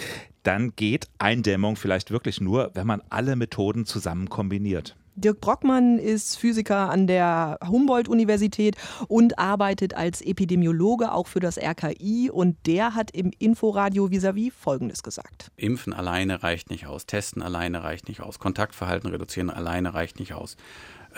dann 0.43 0.75
geht 0.75 1.09
Eindämmung 1.19 1.77
vielleicht 1.77 2.11
wirklich 2.11 2.41
nur, 2.41 2.71
wenn 2.75 2.87
man 2.87 3.03
alle 3.11 3.37
Methoden 3.37 3.85
zusammen 3.85 4.31
kombiniert. 4.31 4.97
Dirk 5.19 5.41
Brockmann 5.41 5.99
ist 5.99 6.37
Physiker 6.37 6.91
an 6.91 7.07
der 7.07 7.59
Humboldt-Universität 7.67 8.77
und 9.09 9.39
arbeitet 9.39 9.95
als 9.95 10.21
Epidemiologe 10.21 11.11
auch 11.11 11.27
für 11.27 11.41
das 11.41 11.57
RKI. 11.59 12.31
Und 12.31 12.59
der 12.67 12.95
hat 12.95 13.13
im 13.13 13.31
Inforadio 13.39 14.11
vis-à-vis 14.11 14.53
Folgendes 14.53 15.03
gesagt. 15.03 15.51
Impfen 15.57 15.95
alleine 15.95 16.43
reicht 16.43 16.69
nicht 16.69 16.87
aus, 16.87 17.07
Testen 17.07 17.41
alleine 17.41 17.83
reicht 17.83 18.09
nicht 18.09 18.21
aus, 18.21 18.39
Kontaktverhalten 18.39 19.09
reduzieren 19.09 19.49
alleine 19.49 19.95
reicht 19.95 20.21
nicht 20.21 20.35
aus 20.35 20.57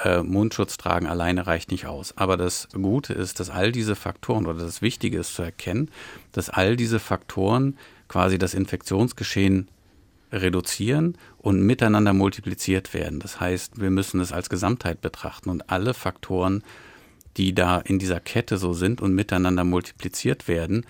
äh, 0.05 0.23
Mundschutz 0.23 0.76
tragen 0.76 1.07
alleine 1.07 1.47
reicht 1.47 1.71
nicht 1.71 1.87
aus. 1.87 2.17
Aber 2.17 2.37
das 2.37 2.69
Gute 2.73 3.12
ist, 3.12 3.40
dass 3.40 3.50
all 3.50 3.73
diese 3.73 3.97
Faktoren 3.97 4.47
oder 4.47 4.62
das 4.62 4.83
Wichtige 4.83 5.19
ist 5.19 5.35
zu 5.35 5.43
erkennen, 5.43 5.90
dass 6.33 6.50
all 6.50 6.76
diese 6.76 6.99
Faktoren 6.99 7.76
quasi 8.09 8.38
das 8.38 8.55
Infektionsgeschehen 8.55 9.69
reduzieren 10.33 11.17
und 11.38 11.62
miteinander 11.62 12.12
multipliziert 12.12 12.93
werden. 12.95 13.21
Das 13.21 13.40
heißt, 13.40 13.81
wir 13.81 13.90
müssen 13.90 14.21
es 14.21 14.33
als 14.33 14.50
Gesamtheit 14.50 15.00
betrachten 15.00 15.50
und 15.50 15.71
alle 15.71 15.95
Faktoren, 15.95 16.62
die 17.37 17.55
da 17.55 17.78
in 17.78 17.99
dieser 17.99 18.21
Kette 18.21 18.59
so 18.59 18.73
sind 18.73 19.00
und 19.00 19.14
miteinander 19.14 19.64
multipliziert 19.64 20.49
werden, 20.49 20.85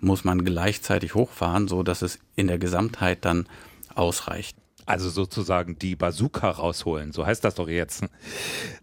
muss 0.00 0.24
man 0.24 0.44
gleichzeitig 0.44 1.14
hochfahren, 1.14 1.68
so 1.68 1.82
dass 1.82 2.02
es 2.02 2.18
in 2.36 2.46
der 2.46 2.58
Gesamtheit 2.58 3.24
dann 3.24 3.46
ausreicht. 3.94 4.56
Also 4.88 5.10
sozusagen 5.10 5.78
die 5.78 5.96
Bazooka 5.96 6.48
rausholen, 6.48 7.12
so 7.12 7.26
heißt 7.26 7.44
das 7.44 7.56
doch 7.56 7.68
jetzt. 7.68 8.04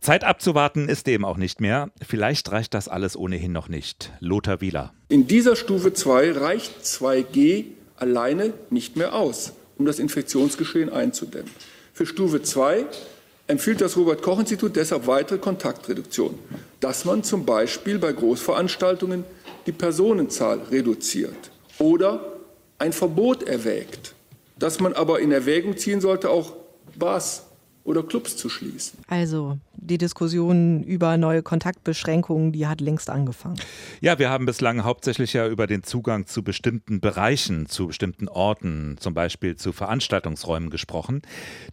Zeit 0.01 0.23
abzuwarten 0.23 0.87
ist 0.87 1.07
dem 1.07 1.25
auch 1.25 1.37
nicht 1.37 1.61
mehr. 1.61 1.89
Vielleicht 2.07 2.51
reicht 2.51 2.75
das 2.75 2.87
alles 2.87 3.17
ohnehin 3.17 3.51
noch 3.51 3.69
nicht. 3.69 4.11
Lothar 4.19 4.61
Wieler. 4.61 4.93
In 5.09 5.25
dieser 5.25 5.55
Stufe 5.55 5.93
2 5.93 6.33
reicht 6.33 6.83
2G 6.83 7.65
alleine 7.97 8.53
nicht 8.69 8.97
mehr 8.97 9.15
aus, 9.15 9.53
um 9.79 9.87
das 9.87 9.97
Infektionsgeschehen 9.97 10.91
einzudämmen. 10.91 11.49
Für 11.91 12.05
Stufe 12.05 12.43
2 12.43 12.85
empfiehlt 13.47 13.81
das 13.81 13.97
Robert 13.97 14.21
Koch 14.21 14.39
Institut 14.39 14.75
deshalb 14.75 15.07
weitere 15.07 15.39
Kontaktreduktion, 15.39 16.37
dass 16.81 17.05
man 17.05 17.23
zum 17.23 17.47
Beispiel 17.47 17.97
bei 17.97 18.13
Großveranstaltungen 18.13 19.23
die 19.65 19.71
Personenzahl 19.71 20.59
reduziert 20.69 21.49
oder 21.79 22.37
ein 22.77 22.93
Verbot 22.93 23.41
erwägt 23.41 24.13
dass 24.57 24.79
man 24.79 24.93
aber 24.93 25.19
in 25.19 25.31
Erwägung 25.31 25.77
ziehen 25.77 26.01
sollte, 26.01 26.29
auch 26.29 26.53
Bars 26.97 27.45
oder 27.85 28.01
Clubs 28.01 28.35
zu 28.35 28.49
schließen. 28.49 28.99
Also 29.07 29.59
die 29.75 29.99
Diskussion 29.99 30.83
über 30.83 31.17
neue 31.17 31.43
Kontaktbeschränkungen, 31.43 32.51
die 32.51 32.65
hat 32.65 32.81
längst 32.81 33.11
angefangen. 33.11 33.59
Ja, 34.01 34.17
wir 34.17 34.31
haben 34.31 34.47
bislang 34.47 34.83
hauptsächlich 34.83 35.33
ja 35.33 35.47
über 35.47 35.67
den 35.67 35.83
Zugang 35.83 36.25
zu 36.25 36.43
bestimmten 36.43 36.99
Bereichen, 36.99 37.67
zu 37.67 37.87
bestimmten 37.87 38.27
Orten, 38.27 38.97
zum 38.99 39.13
Beispiel 39.13 39.55
zu 39.55 39.71
Veranstaltungsräumen 39.71 40.71
gesprochen. 40.71 41.21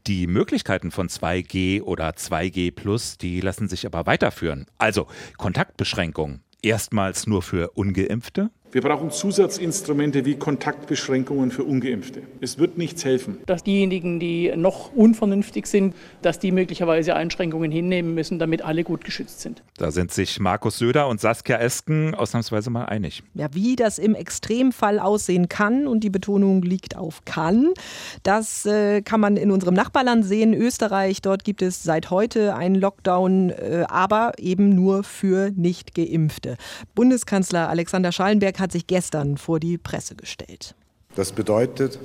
Die 0.06 0.26
Möglichkeiten 0.26 0.90
von 0.90 1.08
2G 1.08 1.80
oder 1.82 2.10
2G 2.10 2.72
Plus, 2.72 3.16
die 3.16 3.40
lassen 3.40 3.68
sich 3.68 3.86
aber 3.86 4.04
weiterführen. 4.04 4.66
Also 4.76 5.06
Kontaktbeschränkungen 5.38 6.42
erstmals 6.62 7.26
nur 7.26 7.42
für 7.42 7.70
ungeimpfte, 7.70 8.50
wir 8.72 8.80
brauchen 8.80 9.10
Zusatzinstrumente 9.10 10.24
wie 10.24 10.36
Kontaktbeschränkungen 10.36 11.50
für 11.50 11.62
ungeimpfte. 11.62 12.22
Es 12.40 12.58
wird 12.58 12.78
nichts 12.78 13.04
helfen. 13.04 13.36
Dass 13.44 13.62
diejenigen, 13.62 14.18
die 14.18 14.50
noch 14.56 14.94
unvernünftig 14.94 15.66
sind, 15.66 15.94
dass 16.22 16.38
die 16.38 16.52
möglicherweise 16.52 17.14
Einschränkungen 17.14 17.70
hinnehmen 17.70 18.14
müssen, 18.14 18.38
damit 18.38 18.62
alle 18.62 18.82
gut 18.82 19.04
geschützt 19.04 19.42
sind. 19.42 19.62
Da 19.76 19.90
sind 19.90 20.10
sich 20.10 20.40
Markus 20.40 20.78
Söder 20.78 21.08
und 21.08 21.20
Saskia 21.20 21.58
Esken 21.58 22.14
ausnahmsweise 22.14 22.70
mal 22.70 22.86
einig. 22.86 23.22
Ja, 23.34 23.48
wie 23.52 23.76
das 23.76 23.98
im 23.98 24.14
Extremfall 24.14 24.98
aussehen 24.98 25.50
kann 25.50 25.86
und 25.86 26.02
die 26.02 26.10
Betonung 26.10 26.62
liegt 26.62 26.96
auf 26.96 27.26
kann, 27.26 27.74
das 28.22 28.64
äh, 28.64 29.02
kann 29.02 29.20
man 29.20 29.36
in 29.36 29.50
unserem 29.50 29.74
Nachbarland 29.74 30.24
sehen, 30.24 30.54
Österreich. 30.54 31.20
Dort 31.20 31.44
gibt 31.44 31.60
es 31.60 31.82
seit 31.82 32.10
heute 32.10 32.54
einen 32.54 32.76
Lockdown, 32.76 33.50
äh, 33.50 33.84
aber 33.88 34.32
eben 34.38 34.70
nur 34.70 35.04
für 35.04 35.50
nicht 35.50 35.94
geimpfte. 35.94 36.56
Bundeskanzler 36.94 37.68
Alexander 37.68 38.12
Schallenberg 38.12 38.61
hat 38.62 38.72
sich 38.72 38.86
gestern 38.86 39.36
vor 39.36 39.60
die 39.60 39.76
Presse 39.76 40.14
gestellt. 40.14 40.74
Das 41.14 41.32
bedeutet 41.32 41.98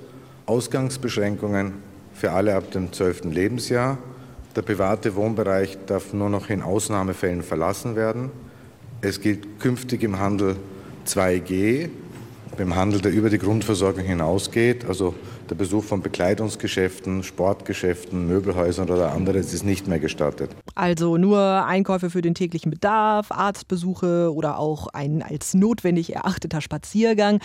Ausgangsbeschränkungen 0.48 1.76
für 2.14 2.32
alle 2.32 2.56
ab 2.56 2.72
dem 2.72 2.92
12. 2.92 3.26
Lebensjahr. 3.26 3.98
Der 4.56 4.64
private 4.64 5.16
Wohnbereich 5.16 5.78
darf 5.86 6.14
nur 6.14 6.30
noch 6.30 6.50
in 6.50 6.64
Ausnahmefällen 6.64 7.44
verlassen 7.44 7.96
werden. 7.96 8.32
Es 9.02 9.22
gilt 9.22 9.60
künftig 9.60 10.04
im 10.04 10.20
Handel 10.20 10.56
2G, 11.06 11.90
beim 12.58 12.76
Handel, 12.76 13.02
der 13.02 13.12
über 13.12 13.30
die 13.30 13.38
Grundversorgung 13.38 14.04
hinausgeht, 14.04 14.86
also 14.86 15.14
der 15.50 15.56
Besuch 15.56 15.84
von 15.84 16.01
Bekleidungsgeschäften, 16.01 17.24
Sportgeschäften, 17.24 18.27
Möbelhäusern 18.27 18.89
oder 18.89 19.13
anderes 19.13 19.54
ist 19.54 19.63
nicht 19.63 19.88
mehr 19.88 20.00
gestattet. 20.00 20.51
Also 20.75 21.18
nur 21.18 21.66
Einkäufe 21.66 22.10
für 22.10 22.22
den 22.22 22.36
täglichen 22.36 22.72
Bedarf, 22.72 23.32
Arztbesuche 23.32 24.34
oder 24.34 24.60
auch 24.60 24.88
ein 24.88 25.22
als 25.22 25.54
notwendig 25.54 26.16
erachteter 26.16 26.62
Spaziergang. 26.62 27.39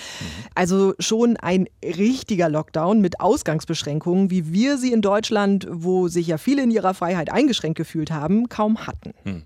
Also 0.54 0.94
schon 0.98 1.36
ein 1.36 1.66
richtiger 1.84 2.48
Lockdown 2.48 3.00
mit 3.00 3.20
Ausgangsbeschränkungen, 3.20 4.30
wie 4.30 4.52
wir 4.52 4.78
sie 4.78 4.92
in 4.92 5.02
Deutschland, 5.02 5.66
wo 5.70 6.08
sich 6.08 6.26
ja 6.26 6.38
viele 6.38 6.62
in 6.62 6.70
ihrer 6.70 6.94
Freiheit 6.94 7.32
eingeschränkt 7.32 7.78
gefühlt 7.78 8.10
haben, 8.10 8.48
kaum 8.48 8.86
hatten. 8.86 9.14
Hm. 9.24 9.42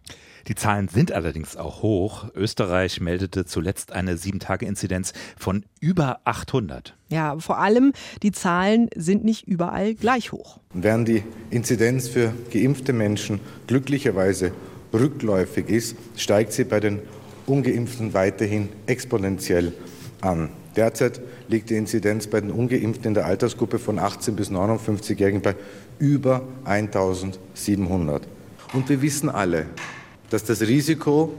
Die 0.49 0.55
Zahlen 0.55 0.87
sind 0.87 1.11
allerdings 1.11 1.57
auch 1.57 1.83
hoch. 1.83 2.27
Österreich 2.35 3.01
meldete 3.01 3.47
zuletzt 3.47 3.93
eine 3.93 4.15
7-Tage-Inzidenz 4.15 5.13
von 5.37 5.65
über 5.81 6.21
800. 6.25 6.95
Ja, 7.09 7.37
vor 7.39 7.59
allem 7.59 7.93
die 8.23 8.31
Zahlen 8.31 8.89
sind 8.95 9.25
nicht 9.25 9.49
überall 9.49 9.95
gleich 9.95 10.31
hoch. 10.31 10.61
Während 10.73 11.09
die 11.09 11.25
Inzidenz 11.51 12.09
für 12.09 12.33
geimpfte 12.53 12.93
Menschen 12.93 13.41
glücklicherweise 13.67 14.53
rückläufig 14.93 15.69
ist, 15.69 15.97
steigt 16.17 16.53
sie 16.53 16.65
bei 16.65 16.79
den 16.79 17.01
ungeimpften 17.47 18.15
weiterhin 18.15 18.69
exponentiell 18.87 19.73
an. 20.21 20.51
Derzeit 20.77 21.21
liegt 21.49 21.71
die 21.71 21.77
Inzidenz 21.77 22.29
bei 22.29 22.41
den 22.41 22.53
ungeimpften 22.53 23.09
in 23.09 23.15
der 23.15 23.27
Altersgruppe 23.27 23.79
von 23.79 23.99
18 23.99 24.37
bis 24.37 24.51
59-Jährigen 24.51 25.43
bei 25.43 25.57
über 25.99 26.43
1700. 26.65 28.23
Und 28.73 28.89
wir 28.89 29.01
wissen 29.01 29.29
alle, 29.29 29.67
dass 30.31 30.45
das 30.45 30.63
Risiko, 30.63 31.33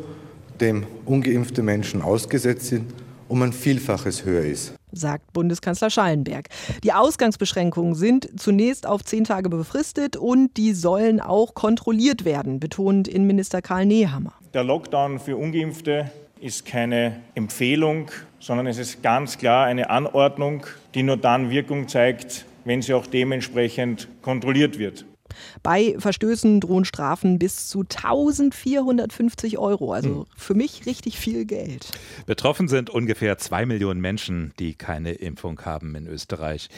dem 0.59 0.85
ungeimpfte 1.05 1.61
Menschen 1.61 2.01
ausgesetzt 2.01 2.67
sind, 2.67 2.93
um 3.27 3.41
ein 3.41 3.53
Vielfaches 3.53 4.25
höher 4.25 4.43
ist. 4.43 4.73
Sagt 4.91 5.33
Bundeskanzler 5.33 5.89
Schallenberg. 5.89 6.47
Die 6.83 6.93
Ausgangsbeschränkungen 6.93 7.93
sind 7.93 8.39
zunächst 8.39 8.87
auf 8.87 9.03
zehn 9.03 9.25
Tage 9.25 9.49
befristet 9.49 10.15
und 10.15 10.55
die 10.55 10.73
sollen 10.73 11.19
auch 11.19 11.53
kontrolliert 11.53 12.23
werden, 12.23 12.59
betont 12.59 13.07
Innenminister 13.07 13.61
Karl 13.61 13.85
Nehammer. 13.85 14.33
Der 14.53 14.63
Lockdown 14.63 15.19
für 15.19 15.35
Ungeimpfte 15.35 16.09
ist 16.39 16.65
keine 16.65 17.17
Empfehlung, 17.35 18.09
sondern 18.39 18.67
es 18.67 18.77
ist 18.77 19.03
ganz 19.03 19.37
klar 19.37 19.65
eine 19.65 19.89
Anordnung, 19.89 20.65
die 20.95 21.03
nur 21.03 21.17
dann 21.17 21.49
Wirkung 21.49 21.87
zeigt, 21.87 22.45
wenn 22.63 22.81
sie 22.81 22.93
auch 22.93 23.07
dementsprechend 23.07 24.07
kontrolliert 24.21 24.79
wird. 24.79 25.05
Bei 25.63 25.95
Verstößen 25.97 26.59
drohen 26.59 26.85
Strafen 26.85 27.39
bis 27.39 27.67
zu 27.67 27.81
1450 27.81 29.57
Euro. 29.57 29.93
Also 29.93 30.09
hm. 30.09 30.25
für 30.35 30.53
mich 30.53 30.85
richtig 30.85 31.17
viel 31.17 31.45
Geld. 31.45 31.87
Betroffen 32.25 32.67
sind 32.67 32.89
ungefähr 32.89 33.37
zwei 33.37 33.65
Millionen 33.65 34.01
Menschen, 34.01 34.53
die 34.59 34.73
keine 34.73 35.13
Impfung 35.13 35.63
haben 35.65 35.95
in 35.95 36.07
Österreich. 36.07 36.69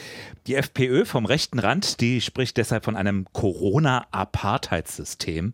Die 0.46 0.54
FPÖ 0.54 1.04
vom 1.04 1.26
rechten 1.26 1.58
Rand, 1.58 2.00
die 2.00 2.20
spricht 2.20 2.56
deshalb 2.56 2.84
von 2.84 2.94
einem 2.96 3.26
Corona-Apartheidssystem. 3.32 5.52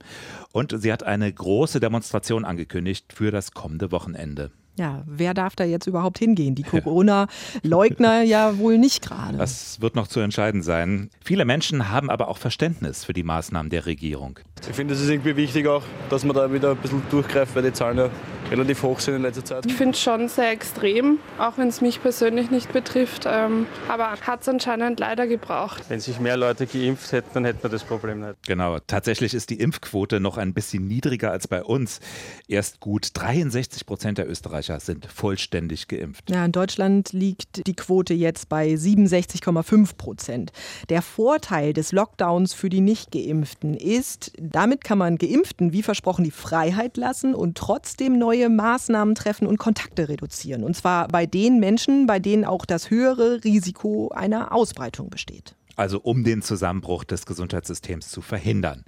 Und 0.53 0.81
sie 0.81 0.93
hat 0.93 1.03
eine 1.03 1.33
große 1.33 1.81
Demonstration 1.81 2.45
angekündigt 2.45 3.13
für 3.13 3.31
das 3.31 3.53
kommende 3.53 3.91
Wochenende. 3.93 4.51
Ja, 4.77 5.03
wer 5.07 5.33
darf 5.33 5.57
da 5.57 5.65
jetzt 5.65 5.87
überhaupt 5.87 6.19
hingehen? 6.19 6.55
Die 6.55 6.63
Corona-Leugner 6.63 8.23
ja 8.23 8.59
wohl 8.59 8.77
nicht 8.79 9.03
gerade. 9.03 9.39
Das 9.39 9.81
wird 9.81 9.97
noch 9.97 10.07
zu 10.07 10.21
entscheiden 10.21 10.63
sein. 10.63 11.11
Viele 11.25 11.45
Menschen 11.45 11.89
haben 11.91 12.11
aber 12.11 12.29
auch 12.29 12.39
Verständnis 12.39 13.05
für 13.05 13.15
die 13.15 13.23
Maßnahmen 13.23 13.71
der 13.71 13.87
Regierung. 13.87 14.39
Ich 14.69 14.75
finde, 14.75 14.95
es 14.95 15.01
ist 15.01 15.09
irgendwie 15.09 15.37
wichtig 15.37 15.67
auch, 15.67 15.83
dass 16.11 16.25
man 16.25 16.37
da 16.37 16.53
wieder 16.53 16.73
ein 16.73 16.77
bisschen 16.77 17.03
durchgreift, 17.11 17.55
weil 17.55 17.63
die 17.63 17.73
Zahlen 17.73 17.99
ja 17.99 18.11
relativ 18.51 18.83
hoch 18.83 19.01
sind 19.01 19.17
in 19.17 19.23
letzter 19.23 19.45
Zeit. 19.45 19.67
Ich 19.67 19.75
finde 19.75 19.95
es 19.95 20.03
schon 20.03 20.29
sehr 20.29 20.51
extrem, 20.51 21.19
auch 21.39 21.59
wenn 21.59 21.69
es 21.69 21.81
mich 21.81 22.01
persönlich 22.01 22.51
nicht 22.51 22.73
betrifft. 22.73 23.25
Ähm, 23.27 23.67
aber 23.89 24.13
hat 24.21 24.43
es 24.43 24.49
anscheinend 24.49 25.01
leider 25.01 25.27
gebraucht. 25.27 25.85
Wenn 25.89 26.01
sich 26.01 26.21
mehr 26.21 26.37
Leute 26.37 26.67
geimpft 26.67 27.13
hätten, 27.13 27.31
dann 27.35 27.45
hätten 27.45 27.63
wir 27.63 27.71
das 27.71 27.85
Problem 27.85 28.21
nicht. 28.21 28.35
Genau, 28.47 28.79
tatsächlich 28.87 29.35
ist 29.35 29.51
die 29.51 29.61
Impfquote 29.61 30.21
noch 30.21 30.37
ein 30.37 30.55
bisschen 30.55 30.87
niedriger 30.87 31.31
als 31.31 31.49
bei 31.49 31.63
uns. 31.63 32.01
Erst 32.49 32.81
gut 32.81 33.11
63 33.15 33.87
Prozent 33.87 34.19
der 34.19 34.29
Österreicher 34.29 34.66
sind 34.81 35.07
vollständig 35.07 35.89
geimpft. 35.89 36.31
Ja, 36.31 36.45
in 36.45 36.53
Deutschland 36.53 37.13
liegt 37.13 37.67
die 37.67 37.75
Quote 37.75 38.15
jetzt 38.15 38.49
bei 38.49 38.75
67,5 38.75 39.97
Prozent. 39.97 40.53
Der 40.89 41.03
Vorteil 41.03 41.73
des 41.73 41.93
Lockdowns 41.93 42.53
für 42.53 42.69
die 42.69 42.81
Nicht-Geimpften 42.81 43.75
ist, 43.75 44.33
damit 44.41 44.85
kann 44.85 44.99
man 44.99 45.17
Geimpften 45.19 45.73
wie 45.73 45.83
versprochen 45.83 46.25
die 46.25 46.31
Freiheit 46.31 46.97
lassen 46.97 47.35
und 47.35 47.57
trotzdem 47.57 48.19
neue 48.19 48.49
Maßnahmen 48.49 49.15
treffen 49.15 49.47
und 49.47 49.59
Kontakte 49.59 50.09
reduzieren. 50.09 50.65
Und 50.65 50.77
zwar 50.77 51.09
bei 51.09 51.27
den 51.27 51.61
Menschen, 51.61 52.07
bei 52.07 52.19
denen 52.19 52.45
auch 52.45 52.67
das 52.67 52.91
höhere 52.91 53.45
Risiko 53.45 54.09
einer 54.09 54.53
Ausbreitung 54.53 55.11
besteht. 55.11 55.55
Also 55.77 56.01
um 56.01 56.25
den 56.25 56.43
Zusammenbruch 56.43 57.05
des 57.05 57.27
Gesundheitssystems 57.27 58.09
zu 58.09 58.23
verhindern. 58.23 58.85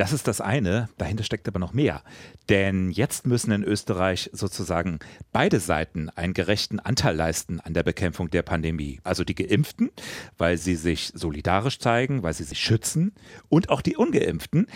Das 0.00 0.14
ist 0.14 0.26
das 0.26 0.40
eine, 0.40 0.88
dahinter 0.96 1.24
steckt 1.24 1.46
aber 1.46 1.58
noch 1.58 1.74
mehr. 1.74 2.02
Denn 2.48 2.90
jetzt 2.90 3.26
müssen 3.26 3.52
in 3.52 3.62
Österreich 3.62 4.30
sozusagen 4.32 4.98
beide 5.30 5.60
Seiten 5.60 6.08
einen 6.08 6.32
gerechten 6.32 6.80
Anteil 6.80 7.14
leisten 7.14 7.60
an 7.60 7.74
der 7.74 7.82
Bekämpfung 7.82 8.30
der 8.30 8.40
Pandemie. 8.40 9.00
Also 9.04 9.24
die 9.24 9.34
Geimpften, 9.34 9.90
weil 10.38 10.56
sie 10.56 10.76
sich 10.76 11.12
solidarisch 11.14 11.80
zeigen, 11.80 12.22
weil 12.22 12.32
sie 12.32 12.44
sich 12.44 12.60
schützen, 12.60 13.12
und 13.50 13.68
auch 13.68 13.82
die 13.82 13.94
Ungeimpften, 13.94 14.68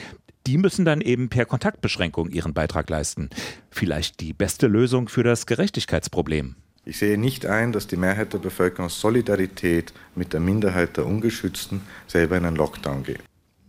die 0.46 0.58
müssen 0.58 0.84
dann 0.84 1.00
eben 1.00 1.30
per 1.30 1.46
Kontaktbeschränkung 1.46 2.28
ihren 2.28 2.52
Beitrag 2.52 2.90
leisten. 2.90 3.30
Vielleicht 3.70 4.20
die 4.20 4.34
beste 4.34 4.66
Lösung 4.66 5.08
für 5.08 5.22
das 5.22 5.46
Gerechtigkeitsproblem. 5.46 6.56
Ich 6.84 6.98
sehe 6.98 7.16
nicht 7.16 7.46
ein, 7.46 7.72
dass 7.72 7.86
die 7.86 7.96
Mehrheit 7.96 8.34
der 8.34 8.40
Bevölkerung 8.40 8.90
Solidarität 8.90 9.94
mit 10.14 10.34
der 10.34 10.40
Minderheit 10.40 10.98
der 10.98 11.06
Ungeschützten 11.06 11.80
selber 12.08 12.36
in 12.36 12.44
einen 12.44 12.56
Lockdown 12.56 13.04
geht. 13.04 13.20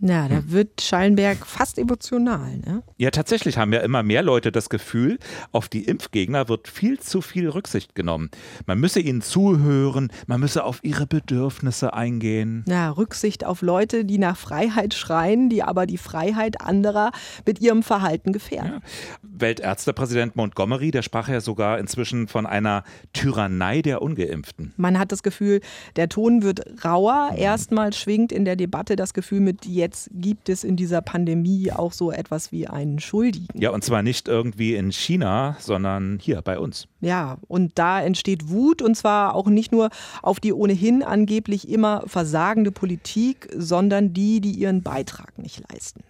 Ja, 0.01 0.27
da 0.27 0.37
hm. 0.37 0.51
wird 0.51 0.81
Schallenberg 0.81 1.45
fast 1.45 1.79
emotional. 1.79 2.57
Ne? 2.57 2.83
Ja, 2.97 3.11
tatsächlich 3.11 3.57
haben 3.57 3.71
ja 3.71 3.79
immer 3.79 4.03
mehr 4.03 4.23
Leute 4.23 4.51
das 4.51 4.69
Gefühl, 4.69 5.17
auf 5.51 5.69
die 5.69 5.85
Impfgegner 5.85 6.49
wird 6.49 6.67
viel 6.67 6.99
zu 6.99 7.21
viel 7.21 7.49
Rücksicht 7.49 7.95
genommen. 7.95 8.29
Man 8.65 8.79
müsse 8.79 8.99
ihnen 8.99 9.21
zuhören, 9.21 10.11
man 10.27 10.41
müsse 10.41 10.65
auf 10.65 10.79
ihre 10.83 11.07
Bedürfnisse 11.07 11.93
eingehen. 11.93 12.65
Ja, 12.67 12.91
Rücksicht 12.91 13.45
auf 13.45 13.61
Leute, 13.61 14.03
die 14.03 14.17
nach 14.17 14.37
Freiheit 14.37 14.93
schreien, 14.93 15.49
die 15.49 15.63
aber 15.63 15.85
die 15.85 15.97
Freiheit 15.97 16.59
anderer 16.59 17.11
mit 17.45 17.61
ihrem 17.61 17.81
Verhalten 17.81 18.33
gefährden. 18.33 18.73
Ja. 18.73 18.79
Weltärztepräsident 19.21 20.35
Montgomery, 20.35 20.91
der 20.91 21.03
sprach 21.03 21.29
ja 21.29 21.39
sogar 21.39 21.79
inzwischen 21.79 22.27
von 22.27 22.45
einer 22.45 22.83
Tyrannei 23.13 23.81
der 23.81 24.01
Ungeimpften. 24.01 24.73
Man 24.75 24.99
hat 24.99 25.11
das 25.11 25.23
Gefühl, 25.23 25.61
der 25.95 26.09
Ton 26.09 26.43
wird 26.43 26.83
rauer. 26.83 27.31
Erstmal 27.37 27.93
schwingt 27.93 28.31
in 28.31 28.45
der 28.45 28.55
Debatte 28.55 28.95
das 28.95 29.13
Gefühl 29.13 29.39
mit, 29.39 29.65
jetzt 29.65 29.84
jetzt 29.85 30.09
gibt 30.13 30.49
es 30.49 30.63
in 30.63 30.75
dieser 30.75 31.01
Pandemie 31.01 31.71
auch 31.71 31.93
so 31.93 32.11
etwas 32.11 32.51
wie 32.51 32.67
einen 32.67 32.99
Schuldigen. 32.99 33.47
Ja, 33.59 33.69
und 33.69 33.83
zwar 33.83 34.01
nicht 34.01 34.27
irgendwie 34.27 34.73
in 34.73 34.91
China, 34.91 35.55
sondern 35.59 36.17
hier 36.19 36.41
bei 36.41 36.57
uns. 36.57 36.87
Ja, 37.01 37.37
und 37.47 37.73
da 37.75 38.01
entsteht 38.01 38.49
Wut 38.49 38.81
und 38.81 38.95
zwar 38.95 39.35
auch 39.35 39.47
nicht 39.47 39.71
nur 39.71 39.89
auf 40.23 40.39
die 40.39 40.53
ohnehin 40.53 41.03
angeblich 41.03 41.69
immer 41.69 42.03
versagende 42.07 42.71
Politik, 42.71 43.47
sondern 43.55 44.13
die, 44.13 44.41
die 44.41 44.51
ihren 44.51 44.81
Beitrag 44.81 45.37
nicht 45.37 45.61
leisten. 45.71 46.01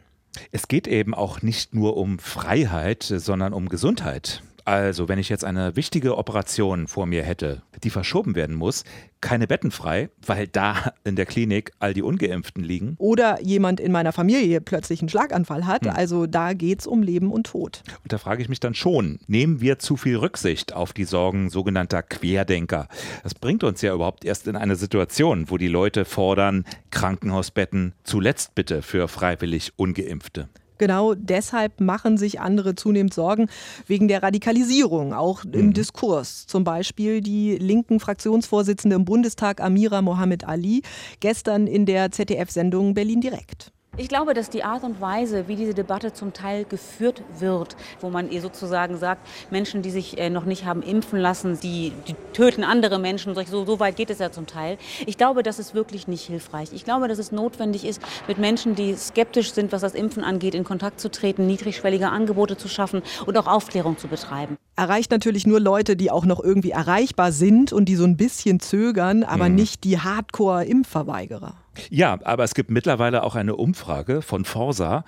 Es 0.52 0.68
geht 0.68 0.88
eben 0.88 1.14
auch 1.14 1.42
nicht 1.42 1.76
nur 1.76 1.98
um 1.98 2.20
Freiheit, 2.20 3.04
sondern 3.04 3.54
um 3.54 3.68
Gesundheit. 3.68 4.42
Also, 4.66 5.08
wenn 5.08 5.20
ich 5.20 5.30
jetzt 5.30 5.46
eine 5.46 5.76
wichtige 5.76 6.18
Operation 6.18 6.88
vor 6.88 7.06
mir 7.06 7.22
hätte, 7.22 7.62
die 7.84 7.92
verschoben 7.92 8.34
werden 8.34 8.56
muss, 8.56 8.84
keine 9.22 9.46
Betten 9.46 9.70
frei, 9.70 10.10
weil 10.26 10.48
da 10.48 10.92
in 11.04 11.16
der 11.16 11.28
Klinik 11.28 11.72
all 11.78 11.94
die 11.94 12.02
Ungeimpften 12.02 12.64
liegen. 12.64 12.96
Oder 12.98 13.40
jemand 13.42 13.80
in 13.80 13.92
meiner 13.92 14.12
Familie 14.12 14.62
plötzlich 14.62 15.02
einen 15.02 15.10
Schlaganfall 15.10 15.68
hat. 15.68 15.86
Hm. 15.86 15.92
Also 15.92 16.26
da 16.26 16.54
geht 16.54 16.80
es 16.80 16.88
um 16.88 17.04
Leben 17.04 17.32
und 17.32 17.46
Tod. 17.46 17.84
Und 18.02 18.12
da 18.12 18.18
frage 18.18 18.42
ich 18.42 18.50
mich 18.50 18.60
dann 18.60 18.74
schon, 18.74 19.20
nehmen 19.28 19.62
wir 19.62 19.78
zu 19.78 19.98
viel 19.98 20.18
Rücksicht 20.18 20.74
auf 20.74 20.94
die 20.94 21.06
Sorgen 21.06 21.52
sogenannter 21.52 22.02
Querdenker? 22.02 22.88
Das 23.22 23.36
bringt 23.36 23.64
uns 23.64 23.84
ja 23.84 23.94
überhaupt 23.94 24.26
erst 24.26 24.48
in 24.48 24.56
eine 24.56 24.76
Situation, 24.76 25.52
wo 25.52 25.58
die 25.58 25.68
Leute 25.68 26.06
fordern, 26.06 26.66
Krankenhausbetten 26.90 27.94
zuletzt 28.04 28.56
bitte 28.56 28.82
für 28.82 29.08
freiwillig 29.08 29.74
Ungeimpfte. 29.76 30.50
Genau 30.78 31.14
deshalb 31.14 31.80
machen 31.80 32.18
sich 32.18 32.40
andere 32.40 32.76
zunehmend 32.76 33.14
Sorgen 33.14 33.48
wegen 33.88 34.08
der 34.08 34.24
Radikalisierung, 34.24 35.14
auch 35.14 35.44
im 35.46 35.68
mhm. 35.68 35.74
Diskurs. 35.74 36.46
Zum 36.48 36.64
Beispiel 36.64 37.22
die 37.22 37.58
linken 37.58 38.00
Fraktionsvorsitzende 38.00 38.96
im 38.96 39.06
Bundestag 39.06 39.62
Amira 39.62 40.02
Mohammed 40.02 40.46
Ali 40.48 40.82
gestern 41.20 41.68
in 41.68 41.86
der 41.86 42.12
ZDF-Sendung 42.12 42.94
Berlin 42.94 43.22
direkt. 43.22 43.72
Ich 43.98 44.10
glaube, 44.10 44.34
dass 44.34 44.50
die 44.50 44.66
Art 44.66 44.84
und 44.84 45.00
Weise, 45.00 45.48
wie 45.48 45.56
diese 45.56 45.74
Debatte 45.74 46.12
zum 46.12 46.34
Teil 46.34 46.66
geführt 46.66 47.24
wird, 47.40 47.78
wo 48.02 48.10
man 48.10 48.30
ihr 48.30 48.42
sozusagen 48.42 48.98
sagt, 48.98 49.26
Menschen, 49.52 49.84
die 49.84 49.90
sich 49.90 50.18
äh, 50.18 50.30
noch 50.30 50.44
nicht 50.44 50.66
haben 50.66 50.82
impfen 50.82 51.18
lassen, 51.18 51.58
die, 51.62 51.94
die 52.06 52.16
töten 52.34 52.66
andere 52.66 53.00
Menschen, 53.00 53.34
so, 53.36 53.66
so 53.66 53.80
weit 53.80 53.96
geht 53.96 54.10
es 54.10 54.20
ja 54.20 54.34
zum 54.34 54.48
Teil. 54.48 54.78
Ich 55.06 55.18
glaube, 55.18 55.44
das 55.44 55.60
ist 55.60 55.74
wirklich 55.74 56.10
nicht 56.10 56.24
hilfreich. 56.26 56.74
Ich 56.74 56.84
glaube, 56.84 57.08
dass 57.08 57.20
es 57.20 57.32
notwendig 57.32 57.86
ist, 57.86 58.02
mit 58.28 58.38
Menschen, 58.38 58.76
die 58.76 58.96
skeptisch 58.96 59.54
sind, 59.54 59.72
was 59.72 59.82
das 59.82 59.96
Impfen 59.96 60.26
angeht, 60.26 60.56
in 60.56 60.66
Kontakt 60.66 61.00
zu 61.00 61.10
treten, 61.10 61.48
niedrigschwellige 61.48 62.10
Angebote 62.10 62.58
zu 62.58 62.68
schaffen 62.68 63.02
und 63.26 63.38
auch 63.38 63.48
Aufklärung 63.48 63.98
zu 63.98 64.10
betreiben. 64.10 64.58
Erreicht 64.76 65.10
natürlich 65.10 65.48
nur 65.48 65.62
Leute, 65.62 65.96
die 65.96 66.12
auch 66.12 66.26
noch 66.26 66.44
irgendwie 66.44 66.72
erreichbar 66.72 67.32
sind 67.32 67.72
und 67.72 67.86
die 67.86 67.96
so 67.96 68.04
ein 68.04 68.18
bisschen 68.18 68.60
zögern, 68.60 69.24
aber 69.24 69.48
mhm. 69.48 69.56
nicht 69.56 69.86
die 69.86 70.00
Hardcore-Impfverweigerer. 70.00 71.56
Ja, 71.90 72.20
aber 72.24 72.44
es 72.44 72.54
gibt 72.54 72.70
mittlerweile 72.70 73.24
auch 73.24 73.36
eine 73.36 73.56
Umfrage 73.56 74.22
von 74.22 74.46
Forsa. 74.46 75.04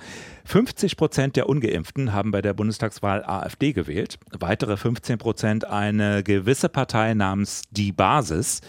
50 0.45 0.97
Prozent 0.97 1.35
der 1.35 1.49
Ungeimpften 1.49 2.13
haben 2.13 2.31
bei 2.31 2.41
der 2.41 2.53
Bundestagswahl 2.53 3.23
AfD 3.25 3.73
gewählt. 3.73 4.17
Weitere 4.39 4.77
15 4.77 5.17
Prozent 5.17 5.65
eine 5.65 6.23
gewisse 6.23 6.69
Partei 6.69 7.13
namens 7.13 7.63
Die 7.71 7.91
Basis. 7.91 8.61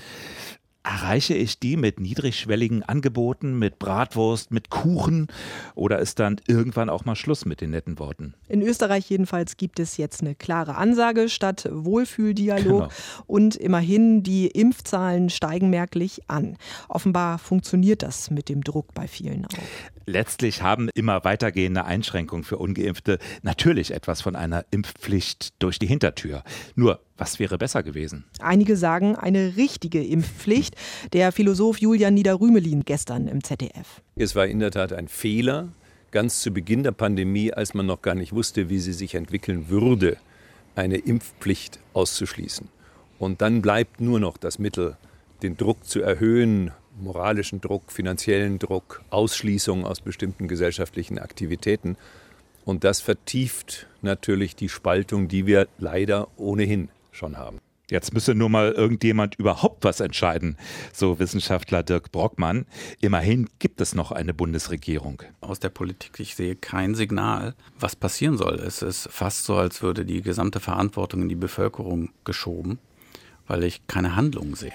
Erreiche 0.88 1.35
ich 1.35 1.59
die 1.59 1.77
mit 1.77 2.01
niedrigschwelligen 2.01 2.83
Angeboten, 2.83 3.59
mit 3.59 3.79
Bratwurst, 3.79 4.51
mit 4.51 4.70
Kuchen 4.70 5.27
oder 5.74 5.98
ist 5.98 6.18
dann 6.18 6.40
irgendwann 6.46 6.88
auch 6.88 7.05
mal 7.05 7.14
Schluss 7.14 7.44
mit 7.44 7.61
den 7.61 7.70
netten 7.70 7.98
Worten? 7.98 8.33
In 8.48 8.62
Österreich 8.62 9.11
jedenfalls 9.11 9.59
gibt 9.59 9.81
es 9.81 9.98
jetzt 9.98 10.22
eine 10.22 10.35
klare 10.35 10.77
Ansage 10.77 11.29
statt 11.29 11.68
Wohlfühldialog 11.70 12.85
genau. 12.85 12.88
und 13.27 13.57
immerhin 13.57 14.22
die 14.22 14.46
Impfzahlen 14.46 15.29
steigen 15.29 15.68
merklich 15.68 16.22
an. 16.29 16.57
Offenbar 16.88 17.38
funktioniert 17.38 18.03
das 18.03 18.31
mit 18.31 18.48
dem 18.48 18.64
Druck 18.64 18.94
bei 18.94 19.07
vielen 19.09 19.44
auch. 19.44 19.59
Letztlich 20.07 20.62
haben 20.62 20.88
immer 20.94 21.22
weitergehende 21.22 21.85
Einschränkungen 21.85 22.44
für 22.44 22.57
ungeimpfte 22.57 23.18
natürlich 23.42 23.90
etwas 23.90 24.22
von 24.22 24.37
einer 24.37 24.64
Impfpflicht 24.70 25.53
durch 25.62 25.79
die 25.79 25.87
Hintertür. 25.87 26.44
Nur 26.77 27.01
was 27.18 27.38
wäre 27.38 27.59
besser 27.59 27.83
gewesen? 27.83 28.24
Einige 28.40 28.76
sagen 28.76 29.16
eine 29.16 29.57
richtige 29.57 30.02
Impfpflicht. 30.02 30.76
Der 31.12 31.33
Philosoph 31.33 31.78
Julian 31.78 32.14
Niederrümelin 32.14 32.85
gestern 32.85 33.28
im 33.28 33.42
ZDF. 33.44 34.00
Es 34.16 34.35
war 34.35 34.46
in 34.46 34.61
der 34.61 34.70
Tat 34.70 34.92
ein 34.92 35.09
Fehler, 35.09 35.68
ganz 36.11 36.40
zu 36.40 36.52
Beginn 36.52 36.83
der 36.83 36.92
Pandemie, 36.92 37.52
als 37.52 37.74
man 37.74 37.87
noch 37.87 38.02
gar 38.02 38.14
nicht 38.14 38.33
wusste, 38.33 38.70
wie 38.70 38.78
sie 38.78 38.92
sich 38.92 39.14
entwickeln 39.14 39.68
würde, 39.68 40.16
eine 40.74 40.96
Impfpflicht 40.96 41.81
auszuschließen. 41.92 42.68
Und 43.18 43.42
dann 43.42 43.62
bleibt 43.62 44.00
nur 44.00 44.20
noch 44.20 44.37
das 44.37 44.59
Mittel, 44.59 44.96
den 45.42 45.57
Druck 45.57 45.85
zu 45.85 46.00
erhöhen, 46.00 46.70
moralischen 47.00 47.61
Druck, 47.61 47.90
finanziellen 47.92 48.59
Druck, 48.59 49.02
Ausschließung 49.11 49.85
aus 49.85 50.00
bestimmten 50.00 50.48
gesellschaftlichen 50.48 51.18
Aktivitäten. 51.18 51.96
Und 52.64 52.85
das 52.85 53.00
vertieft 53.00 53.87
natürlich 54.02 54.54
die 54.57 54.68
Spaltung, 54.68 55.28
die 55.28 55.46
wir 55.46 55.68
leider 55.78 56.28
ohnehin 56.37 56.88
schon 57.18 57.37
haben. 57.37 57.61
Jetzt 57.90 58.12
müsse 58.12 58.35
nur 58.35 58.50
mal 58.50 58.72
irgendjemand 58.72 59.37
überhaupt 59.37 59.83
was 59.85 60.00
entscheiden, 60.00 60.59
so 60.92 61.18
Wissenschaftler 61.18 61.83
Dirk 61.83 62.12
Brockmann. 62.12 62.66
Immerhin 63.00 63.48
gibt 63.59 63.81
es 63.81 63.94
noch 63.94 64.12
eine 64.12 64.35
Bundesregierung. 64.35 65.22
Aus 65.40 65.59
der 65.59 65.70
Politik, 65.70 66.20
ich 66.20 66.35
sehe 66.35 66.54
kein 66.54 66.94
Signal, 66.94 67.54
was 67.81 67.96
passieren 67.96 68.37
soll. 68.37 68.57
Es 68.57 68.83
ist 68.83 69.09
fast 69.11 69.44
so, 69.46 69.57
als 69.57 69.81
würde 69.81 70.04
die 70.04 70.20
gesamte 70.20 70.61
Verantwortung 70.61 71.22
in 71.22 71.28
die 71.31 71.35
Bevölkerung 71.35 72.11
geschoben, 72.24 72.78
weil 73.46 73.64
ich 73.64 73.87
keine 73.87 74.16
Handlung 74.16 74.54
sehe. 74.54 74.72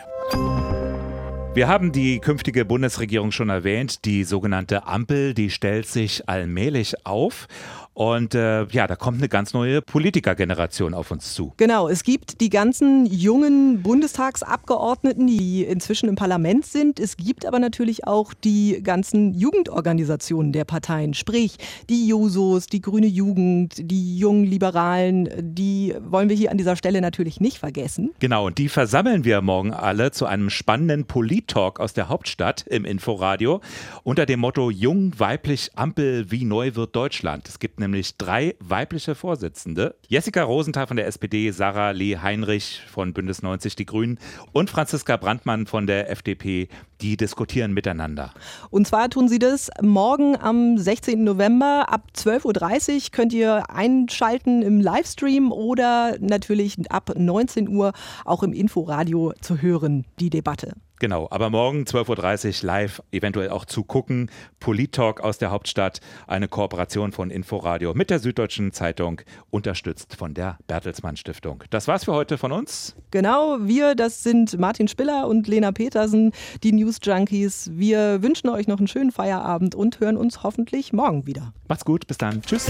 Wir 1.53 1.67
haben 1.67 1.91
die 1.91 2.17
künftige 2.17 2.65
Bundesregierung 2.65 3.31
schon 3.31 3.49
erwähnt. 3.49 4.05
Die 4.05 4.23
sogenannte 4.23 4.87
Ampel, 4.87 5.35
die 5.35 5.51
stellt 5.51 5.85
sich 5.85 6.27
allmählich 6.27 7.05
auf. 7.05 7.47
Und 7.93 8.33
äh, 8.33 8.65
ja, 8.65 8.87
da 8.87 8.95
kommt 8.95 9.19
eine 9.19 9.29
ganz 9.29 9.53
neue 9.53 9.81
Politikergeneration 9.81 10.93
auf 10.93 11.11
uns 11.11 11.33
zu. 11.33 11.53
Genau, 11.57 11.87
es 11.87 12.03
gibt 12.03 12.41
die 12.41 12.49
ganzen 12.49 13.05
jungen 13.05 13.83
Bundestagsabgeordneten, 13.83 15.27
die 15.27 15.63
inzwischen 15.63 16.09
im 16.09 16.15
Parlament 16.15 16.65
sind. 16.65 16.99
Es 16.99 17.17
gibt 17.17 17.45
aber 17.45 17.59
natürlich 17.59 18.07
auch 18.07 18.33
die 18.33 18.81
ganzen 18.81 19.33
Jugendorganisationen 19.33 20.53
der 20.53 20.65
Parteien, 20.65 21.13
sprich 21.13 21.57
die 21.89 22.07
Jusos, 22.07 22.65
die 22.65 22.81
Grüne 22.81 23.07
Jugend, 23.07 23.75
die 23.77 24.17
jungen 24.17 24.45
Liberalen. 24.45 25.29
Die 25.55 25.93
wollen 25.99 26.29
wir 26.29 26.35
hier 26.35 26.51
an 26.51 26.57
dieser 26.57 26.75
Stelle 26.75 26.99
natürlich 26.99 27.39
nicht 27.39 27.59
vergessen. 27.59 28.11
Genau, 28.19 28.47
und 28.47 28.57
die 28.57 28.69
versammeln 28.69 29.23
wir 29.23 29.41
morgen 29.41 29.71
alle 29.71 30.11
zu 30.11 30.25
einem 30.25 30.49
spannenden 30.49 31.05
Polit-Talk 31.05 31.79
aus 31.79 31.93
der 31.93 32.09
Hauptstadt 32.09 32.65
im 32.67 32.85
Inforadio 32.85 33.61
unter 34.03 34.25
dem 34.25 34.39
Motto 34.39 34.71
Jung, 34.71 35.13
weiblich, 35.17 35.71
Ampel, 35.75 36.31
wie 36.31 36.45
neu 36.45 36.73
wird 36.73 36.95
Deutschland. 36.95 37.47
Es 37.47 37.59
gibt 37.59 37.82
nämlich 37.83 38.17
drei 38.17 38.55
weibliche 38.59 39.13
Vorsitzende. 39.13 39.95
Jessica 40.07 40.43
Rosenthal 40.43 40.87
von 40.87 40.97
der 40.97 41.07
SPD, 41.07 41.51
Sarah 41.51 41.91
Lee 41.91 42.17
Heinrich 42.17 42.81
von 42.87 43.13
Bündnis 43.13 43.41
90 43.41 43.75
Die 43.75 43.85
Grünen 43.85 44.19
und 44.51 44.69
Franziska 44.69 45.17
Brandmann 45.17 45.67
von 45.67 45.85
der 45.85 46.09
FDP, 46.09 46.69
die 47.03 47.17
diskutieren 47.17 47.73
miteinander. 47.73 48.31
Und 48.69 48.87
zwar 48.87 49.09
tun 49.09 49.27
sie 49.27 49.39
das 49.39 49.69
morgen 49.81 50.35
am 50.37 50.77
16. 50.77 51.23
November 51.23 51.85
ab 51.89 52.07
12.30 52.15 52.93
Uhr 52.93 53.01
könnt 53.11 53.33
ihr 53.33 53.69
einschalten 53.69 54.61
im 54.61 54.79
Livestream 54.79 55.51
oder 55.51 56.15
natürlich 56.19 56.77
ab 56.89 57.11
19 57.15 57.67
Uhr 57.67 57.91
auch 58.25 58.41
im 58.41 58.53
Inforadio 58.53 59.33
zu 59.41 59.61
hören, 59.61 60.05
die 60.19 60.29
Debatte. 60.29 60.73
Genau, 61.03 61.27
aber 61.31 61.49
morgen 61.49 61.83
12.30 61.83 62.63
Uhr 62.63 62.67
live, 62.67 63.03
eventuell 63.11 63.49
auch 63.49 63.65
zu 63.65 63.83
gucken. 63.83 64.31
Polit-Talk 64.61 65.19
aus 65.19 65.37
der 65.37 65.51
Hauptstadt, 65.51 65.99
eine 66.27 66.47
Kooperation 66.47 67.11
von 67.11 67.29
Inforadio 67.29 67.93
mit 67.93 68.09
der 68.09 68.19
Süddeutschen 68.19 68.71
Zeitung, 68.71 69.19
unterstützt 69.49 70.15
von 70.15 70.33
der 70.33 70.57
Bertelsmann 70.67 71.17
Stiftung. 71.17 71.65
Das 71.71 71.89
war's 71.89 72.05
für 72.05 72.13
heute 72.13 72.37
von 72.37 72.53
uns. 72.53 72.95
Genau, 73.11 73.57
wir, 73.59 73.95
das 73.95 74.23
sind 74.23 74.57
Martin 74.57 74.87
Spiller 74.87 75.27
und 75.27 75.45
Lena 75.45 75.73
Petersen, 75.73 76.31
die 76.63 76.71
News 76.71 76.92
Junkies. 77.01 77.71
Wir 77.73 78.21
wünschen 78.21 78.49
euch 78.49 78.67
noch 78.67 78.77
einen 78.77 78.87
schönen 78.87 79.11
Feierabend 79.11 79.75
und 79.75 79.99
hören 79.99 80.17
uns 80.17 80.43
hoffentlich 80.43 80.93
morgen 80.93 81.25
wieder. 81.25 81.53
Macht's 81.67 81.85
gut, 81.85 82.07
bis 82.07 82.17
dann. 82.17 82.41
Tschüss. 82.41 82.69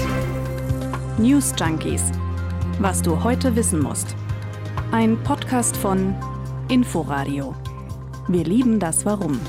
News 1.18 1.54
Junkies. 1.58 2.04
Was 2.80 3.02
du 3.02 3.24
heute 3.24 3.56
wissen 3.56 3.82
musst. 3.82 4.16
Ein 4.92 5.22
Podcast 5.24 5.76
von 5.78 6.16
Inforadio. 6.70 7.56
Wir 8.28 8.44
lieben 8.44 8.80
das 8.80 9.06
Warum. 9.06 9.40